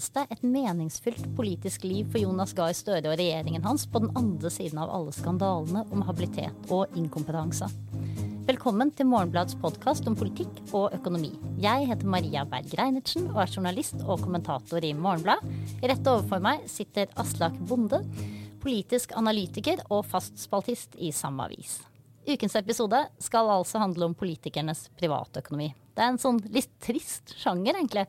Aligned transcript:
finnes 0.00 0.14
det 0.14 0.32
et 0.32 0.42
meningsfylt 0.42 1.24
politisk 1.36 1.82
liv 1.84 2.06
for 2.08 2.20
Jonas 2.22 2.54
Gahr 2.56 2.72
Støre 2.72 3.10
og 3.10 3.18
regjeringen 3.18 3.64
hans 3.66 3.84
på 3.84 4.00
den 4.00 4.08
andre 4.16 4.48
siden 4.50 4.78
av 4.80 4.88
alle 4.88 5.12
skandalene 5.12 5.82
om 5.92 6.04
habilitet 6.06 6.70
og 6.72 6.88
inkompetanse. 6.96 7.68
Velkommen 8.48 8.94
til 8.96 9.10
Morgenblads 9.10 9.58
podkast 9.60 10.08
om 10.08 10.16
politikk 10.16 10.62
og 10.72 10.94
økonomi. 10.96 11.34
Jeg 11.60 11.90
heter 11.90 12.08
Maria 12.08 12.46
Berg 12.48 12.72
Reinertsen 12.80 13.28
og 13.34 13.42
er 13.44 13.52
journalist 13.52 14.00
og 14.06 14.24
kommentator 14.24 14.80
i 14.80 14.94
Morgenbladet. 14.96 15.44
Rett 15.84 16.10
overfor 16.14 16.40
meg 16.48 16.64
sitter 16.70 17.12
Aslak 17.20 17.60
Bonde, 17.68 18.00
politisk 18.64 19.12
analytiker 19.20 19.84
og 19.90 20.06
fastspaltist 20.08 20.96
i 20.96 21.12
samme 21.12 21.44
avis. 21.50 21.76
Ukens 22.24 22.56
episode 22.56 23.04
skal 23.20 23.52
altså 23.52 23.84
handle 23.84 24.08
om 24.08 24.16
politikernes 24.16 24.86
privatøkonomi. 24.96 25.74
Det 25.92 26.06
er 26.06 26.14
en 26.14 26.22
sånn 26.22 26.40
litt 26.48 26.72
trist 26.80 27.36
sjanger, 27.36 27.76
egentlig 27.76 28.08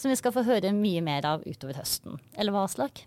som 0.00 0.12
vi 0.12 0.18
skal 0.18 0.34
få 0.34 0.46
høre 0.48 0.72
mye 0.76 1.04
mer 1.04 1.28
av 1.28 1.46
utover 1.46 1.80
høsten. 1.80 2.20
Eller 2.40 2.54
hva, 2.54 2.64
Aslak? 2.68 3.04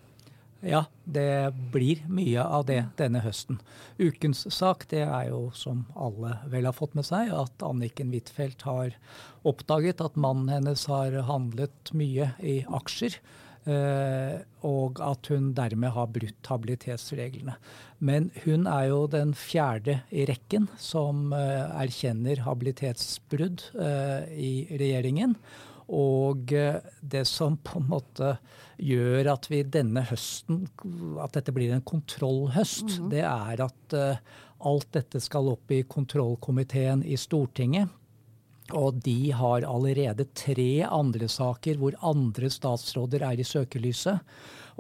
Ja, 0.64 0.86
det 1.04 1.52
blir 1.74 2.06
mye 2.08 2.40
av 2.40 2.70
det 2.70 2.80
denne 2.96 3.20
høsten. 3.26 3.58
Ukens 4.00 4.46
sak 4.54 4.86
det 4.94 5.02
er 5.04 5.28
jo, 5.28 5.50
som 5.58 5.84
alle 5.92 6.38
vel 6.54 6.70
har 6.70 6.78
fått 6.78 6.96
med 6.96 7.08
seg, 7.10 7.34
at 7.36 7.66
Anniken 7.68 8.14
Huitfeldt 8.16 8.64
har 8.64 8.94
oppdaget 9.44 10.04
at 10.06 10.16
mannen 10.16 10.54
hennes 10.54 10.86
har 10.88 11.18
handlet 11.28 11.92
mye 11.92 12.32
i 12.40 12.62
aksjer. 12.80 13.20
Eh, 13.64 14.40
og 14.68 15.00
at 15.04 15.28
hun 15.32 15.52
dermed 15.56 15.94
har 15.96 16.10
brutt 16.12 16.50
habilitetsreglene. 16.52 17.56
Men 18.04 18.30
hun 18.44 18.68
er 18.68 18.90
jo 18.92 19.04
den 19.12 19.32
fjerde 19.40 20.02
i 20.12 20.26
rekken 20.28 20.68
som 20.80 21.32
eh, 21.36 21.64
erkjenner 21.84 22.44
habilitetsbrudd 22.44 23.70
eh, 23.80 24.32
i 24.36 24.54
regjeringen. 24.80 25.38
Og 25.94 26.54
eh, 26.58 26.82
det 27.02 27.26
som 27.30 27.58
på 27.62 27.80
en 27.80 27.90
måte 27.92 28.36
gjør 28.82 29.30
at 29.36 29.50
vi 29.52 29.62
denne 29.64 30.02
høsten, 30.10 30.64
at 31.22 31.36
dette 31.38 31.54
blir 31.56 31.74
en 31.74 31.86
kontrollhøst, 31.86 32.88
mm 32.88 32.96
-hmm. 32.96 33.10
det 33.10 33.22
er 33.22 33.62
at 33.62 33.94
uh, 33.94 34.18
alt 34.66 34.92
dette 34.92 35.20
skal 35.22 35.52
opp 35.52 35.72
i 35.72 35.84
kontrollkomiteen 35.84 37.04
i 37.06 37.18
Stortinget. 37.18 37.90
Og 38.72 38.94
de 39.04 39.32
har 39.32 39.68
allerede 39.68 40.26
tre 40.34 40.84
andre 40.88 41.28
saker 41.28 41.78
hvor 41.78 41.94
andre 42.02 42.50
statsråder 42.50 43.22
er 43.22 43.40
i 43.40 43.44
søkelyset. 43.44 44.20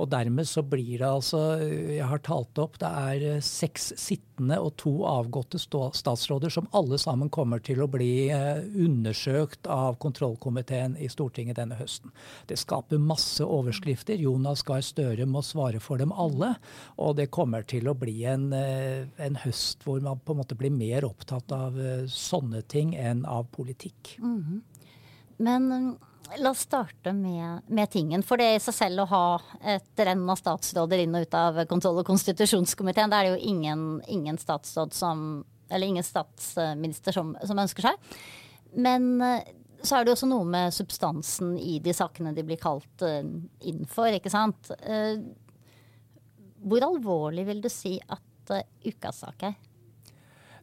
Og 0.02 0.09
dermed 0.09 0.47
så 0.49 0.63
blir 0.66 0.99
det 1.02 1.08
altså 1.08 1.41
Jeg 1.61 2.08
har 2.09 2.22
talt 2.25 2.58
opp, 2.61 2.80
det 2.81 2.89
er 2.89 3.25
eh, 3.33 3.44
seks 3.44 3.91
sittende 3.99 4.58
og 4.63 4.73
to 4.81 4.94
avgåtte 5.08 5.59
statsråder 5.61 6.53
som 6.53 6.69
alle 6.75 6.97
sammen 7.02 7.30
kommer 7.33 7.61
til 7.63 7.83
å 7.83 7.89
bli 7.91 8.30
eh, 8.33 8.64
undersøkt 8.86 9.69
av 9.71 9.99
kontrollkomiteen 10.03 10.97
i 10.97 11.09
Stortinget 11.11 11.59
denne 11.59 11.77
høsten. 11.80 12.14
Det 12.49 12.58
skaper 12.61 13.02
masse 13.02 13.45
overskrifter. 13.45 14.19
Jonas 14.19 14.66
Gahr 14.66 14.83
Støre 14.86 15.27
må 15.30 15.44
svare 15.45 15.81
for 15.83 16.02
dem 16.02 16.14
alle. 16.16 16.55
Og 16.97 17.17
det 17.19 17.30
kommer 17.33 17.66
til 17.67 17.89
å 17.89 17.97
bli 17.97 18.23
en, 18.30 18.49
eh, 18.58 19.05
en 19.21 19.38
høst 19.44 19.86
hvor 19.86 20.02
man 20.03 20.21
på 20.23 20.33
en 20.33 20.41
måte 20.41 20.58
blir 20.58 20.73
mer 20.73 21.05
opptatt 21.08 21.53
av 21.53 21.77
sånne 22.09 22.64
ting 22.69 22.95
enn 22.97 23.25
av 23.30 23.45
politikk. 23.53 24.17
Mm 24.19 24.39
-hmm. 24.44 24.61
Men 25.38 25.97
La 26.38 26.50
oss 26.50 26.60
starte 26.60 27.14
med, 27.14 27.62
med, 27.68 27.90
tingen. 27.92 28.24
For 28.24 28.40
det 28.40 28.56
i 28.56 28.62
seg 28.64 28.76
selv 28.76 29.04
å 29.04 29.10
ha 29.12 29.26
et 29.76 30.04
renn 30.08 30.24
av 30.30 30.40
statsråder 30.40 31.04
inn 31.04 31.16
og 31.18 31.28
ut 31.28 31.36
av 31.38 31.60
kontroll- 31.70 32.00
og 32.02 32.08
konstitusjonskomiteen, 32.08 33.12
det 33.12 33.20
er 33.20 33.28
det 33.28 33.34
jo 33.36 33.52
ingen, 33.54 33.84
ingen 34.08 34.40
statsråd 34.40 34.96
som 34.96 35.44
Eller 35.70 35.88
ingen 35.88 36.04
statsminister 36.06 37.16
som, 37.16 37.32
som, 37.44 37.60
ønsker 37.60 37.88
seg. 37.88 38.18
Men 38.78 39.22
eh, 39.22 39.48
så 39.82 39.96
er 39.96 40.04
det 40.04 40.12
jo 40.12 40.18
også 40.18 40.28
noe 40.30 40.46
med 40.46 40.74
substansen 40.76 41.56
i 41.58 41.80
de 41.82 41.94
sakene 41.96 42.34
de 42.36 42.44
blir 42.46 42.60
kalt 42.62 43.02
eh, 43.02 43.24
inn 43.70 43.88
for, 43.90 44.12
ikke 44.14 44.30
sant. 44.30 44.70
Eh, 44.86 45.18
hvor 46.62 46.86
alvorlig 46.86 47.48
vil 47.48 47.64
du 47.64 47.70
si 47.73 47.95
at 48.06 48.54
ukas 48.86 49.23
sak 49.23 49.48
er? 49.50 49.56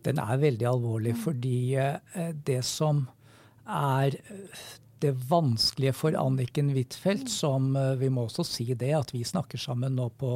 Den 0.05 0.21
er 0.23 0.39
veldig 0.41 0.69
alvorlig 0.69 1.17
fordi 1.19 1.75
det 2.45 2.61
som 2.65 3.03
er 3.67 4.17
det 5.01 5.13
vanskelige 5.31 5.95
for 5.97 6.17
Anniken 6.19 6.71
Huitfeldt, 6.75 7.31
som 7.33 7.73
eh, 7.77 7.95
vi 8.01 8.11
må 8.13 8.27
også 8.27 8.45
si 8.47 8.67
det, 8.75 8.93
at 8.97 9.15
vi 9.15 9.23
snakker 9.27 9.61
sammen 9.61 9.97
nå 9.99 10.11
på 10.21 10.33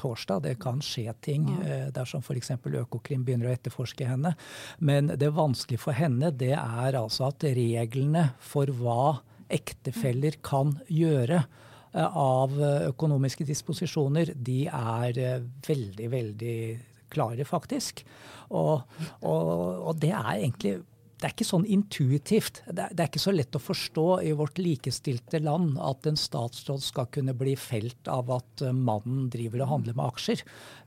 torsdag. 0.00 0.42
Det 0.46 0.56
kan 0.62 0.82
skje 0.84 1.14
ting 1.24 1.46
mm. 1.48 1.94
dersom 1.96 2.24
f.eks. 2.24 2.52
Økokrim 2.82 3.24
begynner 3.26 3.50
å 3.50 3.54
etterforske 3.54 4.08
henne. 4.08 4.34
Men 4.78 5.12
det 5.20 5.30
vanskelige 5.36 5.84
for 5.86 5.96
henne, 5.96 6.32
det 6.34 6.54
er 6.56 6.98
altså 6.98 7.30
at 7.30 7.46
reglene 7.46 8.28
for 8.42 8.70
hva 8.80 9.18
ektefeller 9.48 10.40
kan 10.44 10.76
gjøre 10.92 11.40
eh, 11.40 12.04
av 12.08 12.58
økonomiske 12.90 13.46
disposisjoner, 13.48 14.34
de 14.34 14.64
er 14.66 15.48
veldig, 15.68 16.12
veldig 16.12 16.60
klare, 17.08 17.46
faktisk. 17.48 18.04
Og, 18.52 18.84
og, 19.22 19.50
og 19.88 19.98
det 20.00 20.12
er 20.12 20.34
egentlig 20.36 20.78
det 21.18 21.26
er 21.26 21.32
ikke 21.34 21.46
sånn 21.48 21.64
intuitivt. 21.66 22.60
Det 22.66 22.78
er, 22.84 22.92
det 22.94 23.02
er, 23.02 23.08
ikke 23.10 23.22
så 23.22 23.32
lett 23.34 23.56
å 23.58 23.62
forstå 23.62 24.06
i 24.22 24.30
vårt 24.38 24.60
likestilte 24.62 25.40
land 25.42 25.78
at 25.82 26.06
en 26.06 26.18
statsråd 26.18 26.84
skal 26.84 27.08
kunne 27.14 27.34
bli 27.38 27.56
felt 27.58 28.10
av 28.10 28.30
at 28.36 28.62
eh, 28.62 28.74
mannen 28.74 29.26
driver 29.32 29.64
og 29.64 29.72
handler 29.72 29.98
med 29.98 30.12
aksjer. 30.12 30.44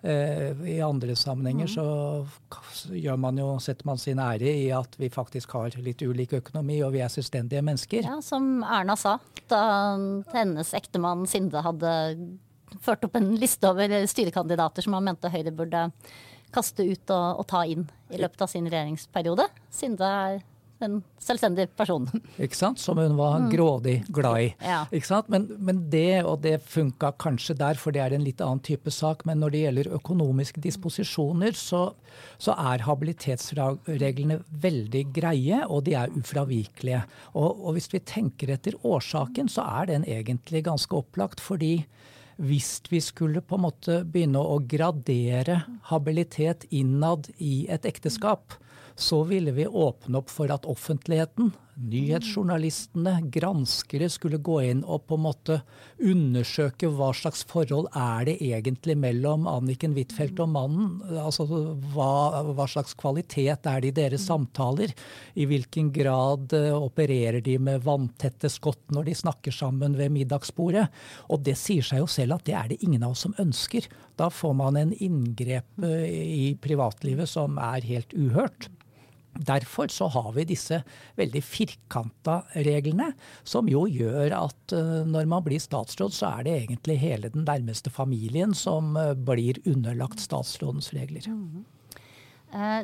Eh, 0.08 0.64
I 0.72 0.78
andre 0.86 1.18
sammenhenger 1.20 1.68
mm. 1.68 1.74
så 1.76 2.96
gjør 2.96 3.20
man 3.20 3.42
jo, 3.44 3.50
setter 3.64 3.90
man 3.92 4.00
sin 4.00 4.24
ære 4.24 4.56
i 4.64 4.70
at 4.76 4.96
vi 5.02 5.12
faktisk 5.12 5.58
har 5.60 5.76
litt 5.84 6.04
ulik 6.06 6.38
økonomi 6.40 6.80
og 6.86 6.96
vi 6.96 7.04
er 7.04 7.12
selvstendige 7.12 7.66
mennesker. 7.68 8.08
Ja, 8.08 8.22
Som 8.24 8.64
Erna 8.64 8.96
sa 9.00 9.18
da 9.52 9.64
hennes 10.32 10.72
ektemann 10.78 11.28
Sinde 11.28 11.60
hadde 11.66 11.92
ført 12.80 13.04
opp 13.04 13.18
en 13.20 13.34
liste 13.36 13.68
over 13.68 13.92
styrekandidater 14.08 14.86
som 14.86 14.96
han 14.96 15.10
mente 15.10 15.32
Høyre 15.32 15.52
burde 15.52 15.90
kaste 16.54 16.86
ut 16.86 17.14
og, 17.14 17.42
og, 17.42 17.46
ta 17.50 17.66
inn 17.68 17.88
i 18.12 18.22
løpet 18.22 18.46
av 18.46 18.52
sin 18.52 18.70
regjeringsperiode. 18.70 19.48
Siden 19.74 20.00
det 20.00 20.08
er 20.08 20.42
en 20.82 20.98
selvstendig 21.22 21.68
person. 21.78 22.08
Ikke 22.42 22.58
sant? 22.58 22.82
Som 22.82 23.00
hun 23.02 23.14
var 23.18 23.44
mm. 23.44 23.48
grådig 23.52 23.96
glad 24.14 24.40
i. 24.42 24.48
Ja. 24.66 24.80
Ikke 24.90 25.10
sant? 25.12 25.30
Men, 25.32 25.48
men, 25.62 25.84
det, 25.94 26.24
og 26.26 26.42
det 26.46 26.56
funka 26.66 27.14
kanskje 27.22 27.56
der, 27.60 27.78
for 27.80 27.94
det 27.94 28.02
er 28.04 28.16
en 28.16 28.26
litt 28.26 28.42
annen 28.42 28.64
type 28.66 28.94
sak. 28.94 29.24
Men 29.30 29.42
når 29.44 29.54
det 29.54 29.64
gjelder 29.66 29.92
økonomiske 30.00 30.64
disposisjoner, 30.64 31.54
så, 31.58 31.84
så 32.42 32.58
er 32.58 32.86
habilitetsreglene 32.88 34.42
veldig 34.66 35.06
greie, 35.16 35.64
og 35.68 35.86
de 35.88 35.96
er 36.02 36.14
ufravikelige. 36.18 37.04
Og, 37.36 37.62
og 37.62 37.78
hvis 37.78 37.92
vi 37.94 38.02
tenker 38.02 38.56
etter 38.56 38.80
årsaken, 38.82 39.52
så 39.52 39.68
er 39.82 39.94
den 39.94 40.08
egentlig 40.10 40.66
ganske 40.70 40.98
opplagt. 40.98 41.44
fordi 41.44 41.76
hvis 42.42 42.82
vi 42.90 43.02
skulle 43.04 43.42
på 43.46 43.58
en 43.58 43.66
måte 43.68 44.00
begynne 44.04 44.42
å 44.42 44.58
gradere 44.66 45.62
habilitet 45.92 46.66
innad 46.74 47.30
i 47.38 47.68
et 47.70 47.86
ekteskap, 47.86 48.56
så 48.98 49.22
ville 49.30 49.54
vi 49.56 49.68
åpne 49.68 50.22
opp 50.22 50.32
for 50.34 50.52
at 50.54 50.66
offentligheten, 50.70 51.52
nyhetsjournalistene, 51.90 53.14
granskere 53.34 54.08
skulle 54.12 54.40
gå 54.42 54.58
inn 54.70 54.84
og 54.84 55.06
på 55.10 55.18
en 55.18 55.24
måte 55.26 55.58
undersøke 56.02 56.90
hva 56.92 57.12
slags 57.18 57.44
forhold 57.50 57.90
er 57.98 58.28
det 58.30 58.36
egentlig 58.44 58.96
mellom 59.00 59.48
Anniken 59.50 59.96
Huitfeldt 59.98 60.42
og 60.44 60.52
mannen. 60.54 61.00
Altså 61.22 61.48
hva, 61.48 62.44
hva, 62.52 62.68
slags 62.70 62.96
kvalitet 63.00 63.70
er 63.70 63.82
det 63.84 63.92
i 63.92 63.96
deres 64.02 64.28
samtaler? 64.30 64.94
I 65.34 65.48
hvilken 65.50 65.92
grad 65.96 66.54
uh, 66.58 66.76
opererer 66.78 67.42
de 67.46 67.58
med 67.62 67.86
vanntette 67.86 68.52
skott 68.52 68.94
når 68.94 69.10
de 69.10 69.18
snakker 69.24 69.56
sammen 69.56 69.98
ved 70.00 70.14
middagsbordet? 70.14 70.88
Og 71.34 71.42
det 71.46 71.58
sier 71.60 71.86
seg 71.86 72.04
jo 72.04 72.12
selv 72.12 72.38
at 72.38 72.46
det 72.50 72.58
er 72.58 72.72
det 72.72 72.82
ingen 72.86 73.06
av 73.06 73.16
oss 73.16 73.26
som 73.28 73.38
ønsker. 73.42 73.90
Da 74.20 74.30
får 74.34 74.54
man 74.58 74.80
en 74.80 74.94
inngrep 74.94 75.82
uh, 75.84 76.06
i 76.06 76.54
privatlivet 76.62 77.30
som 77.32 77.60
er 77.62 77.90
helt 77.90 78.16
uhørt. 78.18 78.70
Derfor 79.32 79.88
så 79.88 80.10
har 80.12 80.34
vi 80.36 80.44
disse 80.50 80.82
veldig 81.16 81.42
firkanta 81.46 82.42
reglene, 82.66 83.14
som 83.48 83.70
jo 83.72 83.86
gjør 83.88 84.34
at 84.36 84.74
uh, 84.76 85.02
når 85.08 85.30
man 85.32 85.46
blir 85.46 85.62
statsråd, 85.62 86.12
så 86.12 86.34
er 86.36 86.48
det 86.48 86.56
egentlig 86.58 86.98
hele 87.00 87.32
den 87.32 87.46
nærmeste 87.48 87.94
familien 87.94 88.52
som 88.58 88.92
uh, 89.00 89.14
blir 89.16 89.62
underlagt 89.64 90.20
statsrådens 90.20 90.92
regler. 90.98 91.30
Mm. 91.32 91.64
Uh, 92.52 92.82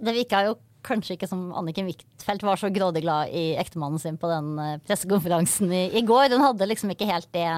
det 0.00 0.14
virka 0.20 0.44
jo 0.46 0.54
kanskje 0.86 1.18
ikke 1.18 1.28
som 1.28 1.50
Anniken 1.58 1.90
Huitfeldt 1.90 2.46
var 2.46 2.60
så 2.60 2.70
grådig 2.72 3.02
glad 3.04 3.34
i 3.34 3.50
ektemannen 3.60 4.00
sin 4.00 4.16
på 4.20 4.30
den 4.30 4.54
pressekonferansen 4.86 5.74
i, 5.74 5.82
i, 5.98 6.04
går. 6.06 6.30
Hun 6.32 6.46
hadde 6.46 6.70
liksom 6.70 6.94
ikke 6.94 7.10
helt 7.10 7.28
det, 7.34 7.50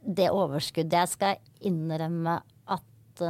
det 0.00 0.30
overskuddet. 0.32 0.96
Jeg 0.96 1.12
skal 1.12 1.68
innrømme 1.68 2.38
at 2.72 3.22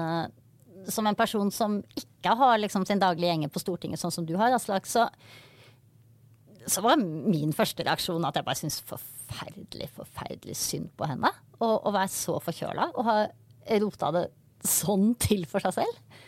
som 0.90 1.06
en 1.06 1.18
person 1.18 1.50
som 1.54 1.78
ikke 1.98 2.34
har 2.38 2.58
liksom 2.60 2.86
sin 2.88 3.02
daglige 3.02 3.32
gjenge 3.32 3.50
på 3.52 3.62
Stortinget, 3.62 4.00
sånn 4.00 4.14
som 4.14 4.26
du 4.26 4.34
har, 4.40 4.54
Aslak, 4.56 4.88
så, 4.90 5.06
så 6.66 6.84
var 6.84 7.00
min 7.02 7.54
første 7.56 7.86
reaksjon 7.86 8.24
at 8.28 8.38
jeg 8.38 8.46
bare 8.46 8.60
syns 8.60 8.80
forferdelig, 8.88 9.90
forferdelig 9.96 10.56
synd 10.58 10.90
på 10.98 11.08
henne. 11.10 11.30
Å 11.62 11.94
være 11.94 12.10
så 12.10 12.38
forkjøla 12.42 12.90
og 12.96 13.06
ha 13.06 13.16
rota 13.82 14.10
det 14.16 14.26
sånn 14.66 15.12
til 15.22 15.46
for 15.50 15.62
seg 15.64 15.82
selv. 15.82 16.20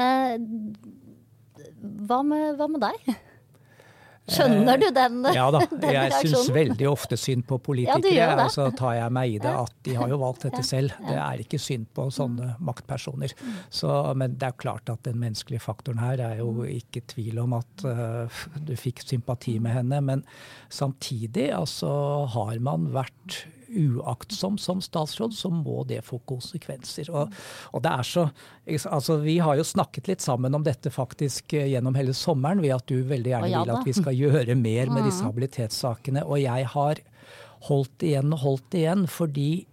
Eh, 0.00 0.36
hva, 2.08 2.20
med, 2.26 2.56
hva 2.58 2.68
med 2.70 2.84
deg? 2.84 3.14
Skjønner 4.24 4.78
du 4.80 4.86
den, 4.88 5.18
reaksjonen? 5.26 5.34
ja 5.36 5.46
da, 5.52 5.90
jeg 5.98 6.30
syns 6.30 6.50
veldig 6.54 6.86
ofte 6.88 7.18
synd 7.20 7.44
på 7.48 7.58
politikere. 7.60 8.14
Ja, 8.16 8.30
og 8.40 8.52
så 8.54 8.70
tar 8.76 8.96
jeg 8.96 9.12
meg 9.12 9.34
i 9.34 9.40
det 9.42 9.52
at 9.52 9.74
de 9.84 9.96
har 9.98 10.12
jo 10.12 10.20
valgt 10.22 10.46
dette 10.46 10.62
selv. 10.64 10.94
Det 11.04 11.16
er 11.18 11.42
ikke 11.44 11.60
synd 11.60 11.90
på 11.96 12.06
sånne 12.14 12.54
maktpersoner. 12.64 13.34
Så, 13.68 13.90
men 14.16 14.38
det 14.40 14.48
er 14.48 14.56
klart 14.64 14.88
at 14.92 15.04
den 15.04 15.20
menneskelige 15.20 15.64
faktoren 15.64 16.00
her 16.00 16.22
er 16.24 16.40
jo 16.40 16.64
ikke 16.64 17.04
tvil 17.12 17.42
om 17.44 17.58
at 17.58 17.84
uh, 17.84 18.44
du 18.64 18.72
fikk 18.80 19.04
sympati 19.04 19.58
med 19.60 19.76
henne. 19.76 20.00
Men 20.04 20.24
samtidig 20.72 21.50
altså, 21.52 21.92
har 22.32 22.56
man 22.64 22.88
vært 22.96 23.44
uaktsom 23.74 24.58
som 24.60 24.80
statsråd, 24.84 25.34
så 25.34 25.50
må 25.52 25.82
det 25.88 26.02
få 26.06 26.20
konsekvenser. 26.28 27.10
Og, 27.12 27.34
og 27.72 27.84
det 27.84 27.92
er 27.92 28.08
så, 28.08 28.26
altså 28.88 29.18
Vi 29.24 29.38
har 29.42 29.58
jo 29.58 29.66
snakket 29.66 30.08
litt 30.12 30.24
sammen 30.24 30.54
om 30.54 30.64
dette 30.64 30.92
faktisk 30.94 31.56
eh, 31.58 31.70
gjennom 31.74 31.96
hele 31.98 32.14
sommeren, 32.16 32.62
ved 32.64 32.76
at 32.76 32.88
du 32.90 33.02
veldig 33.02 33.34
gjerne 33.34 33.52
vil 33.52 33.74
at 33.76 33.88
vi 33.88 33.96
skal 33.96 34.18
gjøre 34.18 34.58
mer 34.58 34.92
med 34.92 35.08
disse 35.08 35.24
mm. 35.24 35.30
habilitetssakene. 35.30 36.24
Og 36.24 36.42
jeg 36.42 36.70
har 36.74 37.02
holdt 37.68 38.04
igjen 38.04 38.34
og 38.34 38.42
holdt 38.44 38.76
igjen 38.76 39.06
fordi 39.10 39.64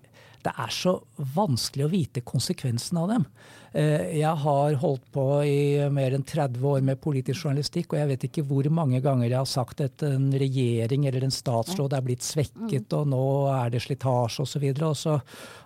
det 0.45 0.53
er 0.57 0.73
så 0.73 0.95
vanskelig 1.35 1.85
å 1.85 1.91
vite 1.91 2.23
konsekvensen 2.25 2.99
av 3.01 3.09
dem. 3.11 3.25
Eh, 3.73 4.17
jeg 4.19 4.43
har 4.43 4.77
holdt 4.81 5.05
på 5.15 5.25
i 5.47 5.89
mer 5.93 6.15
enn 6.17 6.25
30 6.27 6.65
år 6.67 6.81
med 6.85 6.99
politisk 7.03 7.45
journalistikk, 7.45 7.93
og 7.93 8.01
jeg 8.01 8.09
vet 8.11 8.25
ikke 8.27 8.45
hvor 8.49 8.67
mange 8.73 8.99
ganger 9.03 9.29
jeg 9.29 9.39
har 9.39 9.49
sagt 9.49 9.83
at 9.85 10.03
en 10.07 10.29
regjering 10.35 11.07
eller 11.07 11.27
en 11.27 11.35
statsråd 11.35 11.95
er 11.95 12.05
blitt 12.05 12.25
svekket, 12.25 12.88
mm. 12.89 12.97
og 12.99 13.11
nå 13.13 13.25
er 13.55 13.71
det 13.73 13.83
slitasje 13.85 14.43
osv. 14.45 14.65
Og, 14.71 14.81
og, 14.91 14.97
så, 14.99 15.19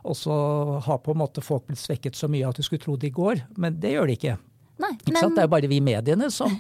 og 0.05 0.19
så 0.19 0.35
har 0.85 1.01
på 1.01 1.15
en 1.15 1.23
måte 1.23 1.45
folk 1.45 1.65
blitt 1.69 1.81
svekket 1.81 2.19
så 2.19 2.29
mye 2.31 2.49
at 2.49 2.59
du 2.59 2.65
skulle 2.65 2.83
tro 2.83 2.97
det 2.99 3.15
går, 3.15 3.47
men 3.57 3.79
det 3.81 3.95
gjør 3.95 4.11
de 4.11 4.19
ikke. 4.19 4.37
Nei, 4.81 4.91
men... 5.07 5.15
Det 5.35 5.39
er 5.39 5.47
jo 5.47 5.51
bare 5.53 5.69
vi 5.71 5.79
mediene 5.83 6.27
som 6.33 6.51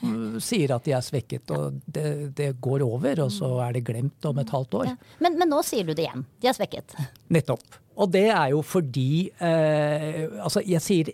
sier 0.43 0.71
at 0.75 0.85
de 0.87 0.93
er 0.95 1.03
svekket, 1.03 1.51
og 1.51 1.81
det, 1.83 2.05
det, 2.37 2.53
går 2.63 2.85
over, 2.85 3.25
og 3.25 3.33
så 3.33 3.49
er 3.65 3.75
det 3.75 3.83
glemt 3.87 4.27
om 4.29 4.39
et 4.39 4.53
halvt 4.55 4.77
år. 4.79 4.91
Ja. 4.93 4.95
Men, 5.25 5.35
men, 5.41 5.51
nå 5.51 5.59
sier 5.67 5.87
du 5.87 5.91
det 5.93 6.07
igjen. 6.07 6.23
De 6.39 6.51
er 6.51 6.55
svekket. 6.55 6.95
Nettopp. 7.35 7.81
Og 7.95 8.11
det 8.11 8.27
er 8.27 8.49
jo 8.51 8.59
fordi 8.65 9.29
eh, 9.39 10.25
Altså, 10.43 10.59
jeg 10.67 10.83
sier 10.83 11.13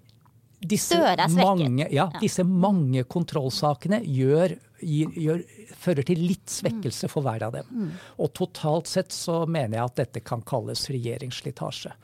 disse 0.62 0.98
mange, 1.33 1.88
ja, 1.89 2.07
disse 2.21 2.44
mange 2.45 3.01
kontrollsakene 3.09 3.98
gjør, 4.06 4.53
gjør, 4.86 5.39
fører 5.74 6.06
til 6.06 6.21
litt 6.21 6.53
svekkelse 6.53 7.09
for 7.09 7.25
hver 7.25 7.48
av 7.48 7.56
dem. 7.56 7.71
Mm. 7.74 7.95
Og 8.21 8.30
totalt 8.38 8.92
sett 8.92 9.15
så 9.15 9.39
mener 9.50 9.80
jeg 9.80 9.89
at 9.89 10.01
dette 10.03 10.21
kan 10.25 10.44
kalles 10.45 10.86
regjeringsslitasje. 10.94 11.95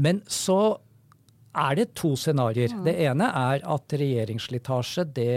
Men 0.00 0.22
så 0.32 0.78
er 1.50 1.76
det 1.76 1.86
to 1.98 2.12
scenarioer. 2.18 2.74
Det 2.84 2.92
ene 3.04 3.26
er 3.26 3.64
at 3.74 3.94
regjeringsslitasje 3.98 5.04
det 5.16 5.32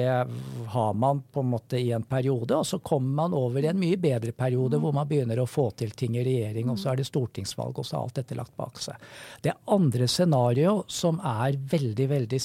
har 0.74 0.94
man 0.94 1.24
på 1.34 1.42
en 1.42 1.50
måte 1.56 1.80
i 1.80 1.90
en 1.96 2.06
periode, 2.06 2.58
og 2.60 2.68
så 2.70 2.80
kommer 2.86 3.16
man 3.24 3.38
over 3.38 3.64
i 3.64 3.72
en 3.72 3.80
mye 3.82 3.98
bedre 4.02 4.34
periode 4.38 4.78
hvor 4.82 4.94
man 4.94 5.10
begynner 5.10 5.42
å 5.42 5.50
få 5.50 5.72
til 5.80 5.96
ting 5.98 6.18
i 6.20 6.26
regjering, 6.26 6.70
og 6.70 6.78
så 6.82 6.92
er 6.92 7.02
det 7.02 7.08
stortingsvalg, 7.10 7.80
og 7.80 7.88
så 7.88 7.98
er 7.98 8.04
alt 8.04 8.22
dette 8.22 8.38
lagt 8.38 8.56
bak 8.60 8.82
seg. 8.82 9.10
Det 9.42 9.56
andre 9.74 10.10
scenarioet 10.12 10.94
som 10.94 11.20
er 11.20 11.58
veldig, 11.74 12.08
veldig 12.14 12.42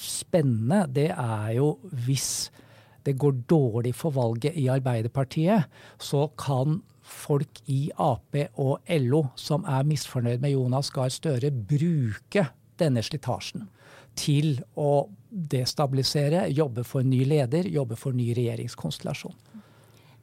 spennende, 0.00 0.84
det 0.92 1.10
er 1.14 1.54
jo 1.56 1.72
hvis 2.04 2.50
det 3.08 3.16
går 3.16 3.40
dårlig 3.48 3.94
for 3.96 4.12
valget 4.12 4.58
i 4.60 4.68
Arbeiderpartiet, 4.68 5.70
så 5.96 6.26
kan 6.38 6.82
folk 7.10 7.60
i 7.70 7.90
Ap 8.00 8.36
og 8.60 8.92
LO 9.00 9.24
som 9.38 9.66
er 9.68 9.86
misfornøyd 9.88 10.42
med 10.42 10.54
Jonas 10.54 10.90
Gahr 10.94 11.12
Støre, 11.12 11.50
bruke 11.50 12.46
denne 12.80 13.02
slitasjen 13.04 13.68
til 14.18 14.58
å 14.80 15.08
destabilisere, 15.30 16.48
jobbe 16.50 16.84
for 16.86 17.04
en 17.04 17.12
ny 17.12 17.22
leder, 17.28 17.68
jobbe 17.70 17.98
for 17.98 18.14
en 18.14 18.20
ny 18.20 18.32
regjeringskonstellasjon. 18.36 19.36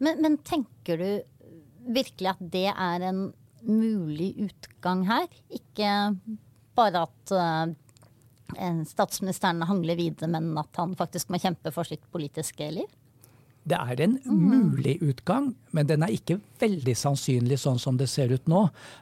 Men, 0.03 0.21
men 0.21 0.37
tenker 0.45 0.99
du 1.01 1.09
virkelig 1.95 2.33
at 2.33 2.41
det 2.53 2.67
er 2.73 3.05
en 3.07 3.27
mulig 3.67 4.33
utgang 4.47 5.05
her? 5.07 5.27
Ikke 5.53 5.89
bare 6.77 7.05
at 7.07 7.33
uh, 7.33 8.83
statsministeren 8.87 9.63
hangler 9.67 9.97
videre, 9.99 10.29
men 10.29 10.51
at 10.59 10.77
han 10.79 10.95
faktisk 10.99 11.31
må 11.33 11.41
kjempe 11.41 11.73
for 11.75 11.87
sitt 11.87 12.03
politiske 12.13 12.69
liv? 12.75 12.91
Det 13.67 13.75
er 13.75 14.01
en 14.03 14.15
mulig 14.25 14.95
utgang, 15.03 15.49
men 15.75 15.87
den 15.89 16.03
er 16.05 16.13
ikke 16.15 16.37
veldig 16.61 16.93
sannsynlig 16.95 17.57
sånn 17.59 17.79
som 17.81 17.97
det 17.99 18.07
ser 18.07 18.31
ut 18.31 18.47
nå. 18.47 18.61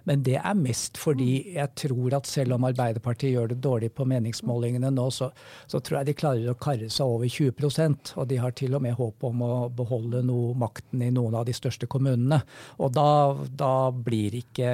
Men 0.10 0.24
det 0.26 0.40
er 0.40 0.58
mest 0.58 0.98
fordi 0.98 1.54
jeg 1.54 1.70
tror 1.78 2.16
at 2.18 2.30
selv 2.30 2.58
om 2.58 2.66
Arbeiderpartiet 2.66 3.36
gjør 3.36 3.54
det 3.54 3.60
dårlig 3.62 3.92
på 3.94 4.08
meningsmålingene 4.10 4.90
nå, 4.96 5.08
så, 5.14 5.30
så 5.70 5.82
tror 5.86 6.00
jeg 6.00 6.10
de 6.10 6.18
klarer 6.18 6.50
å 6.50 6.58
karre 6.58 6.90
seg 6.90 7.06
over 7.06 7.30
20% 7.30 8.16
Og 8.18 8.30
de 8.32 8.42
har 8.42 8.56
til 8.58 8.74
og 8.78 8.84
med 8.86 8.98
håp 8.98 9.28
om 9.30 9.46
å 9.46 9.54
beholde 9.70 10.24
noe 10.26 10.56
makten 10.58 11.04
i 11.06 11.14
noen 11.14 11.38
av 11.38 11.46
de 11.46 11.54
største 11.56 11.90
kommunene. 11.92 12.42
Og 12.82 12.96
da, 12.96 13.10
da 13.54 13.76
blir 13.94 14.40
ikke 14.42 14.72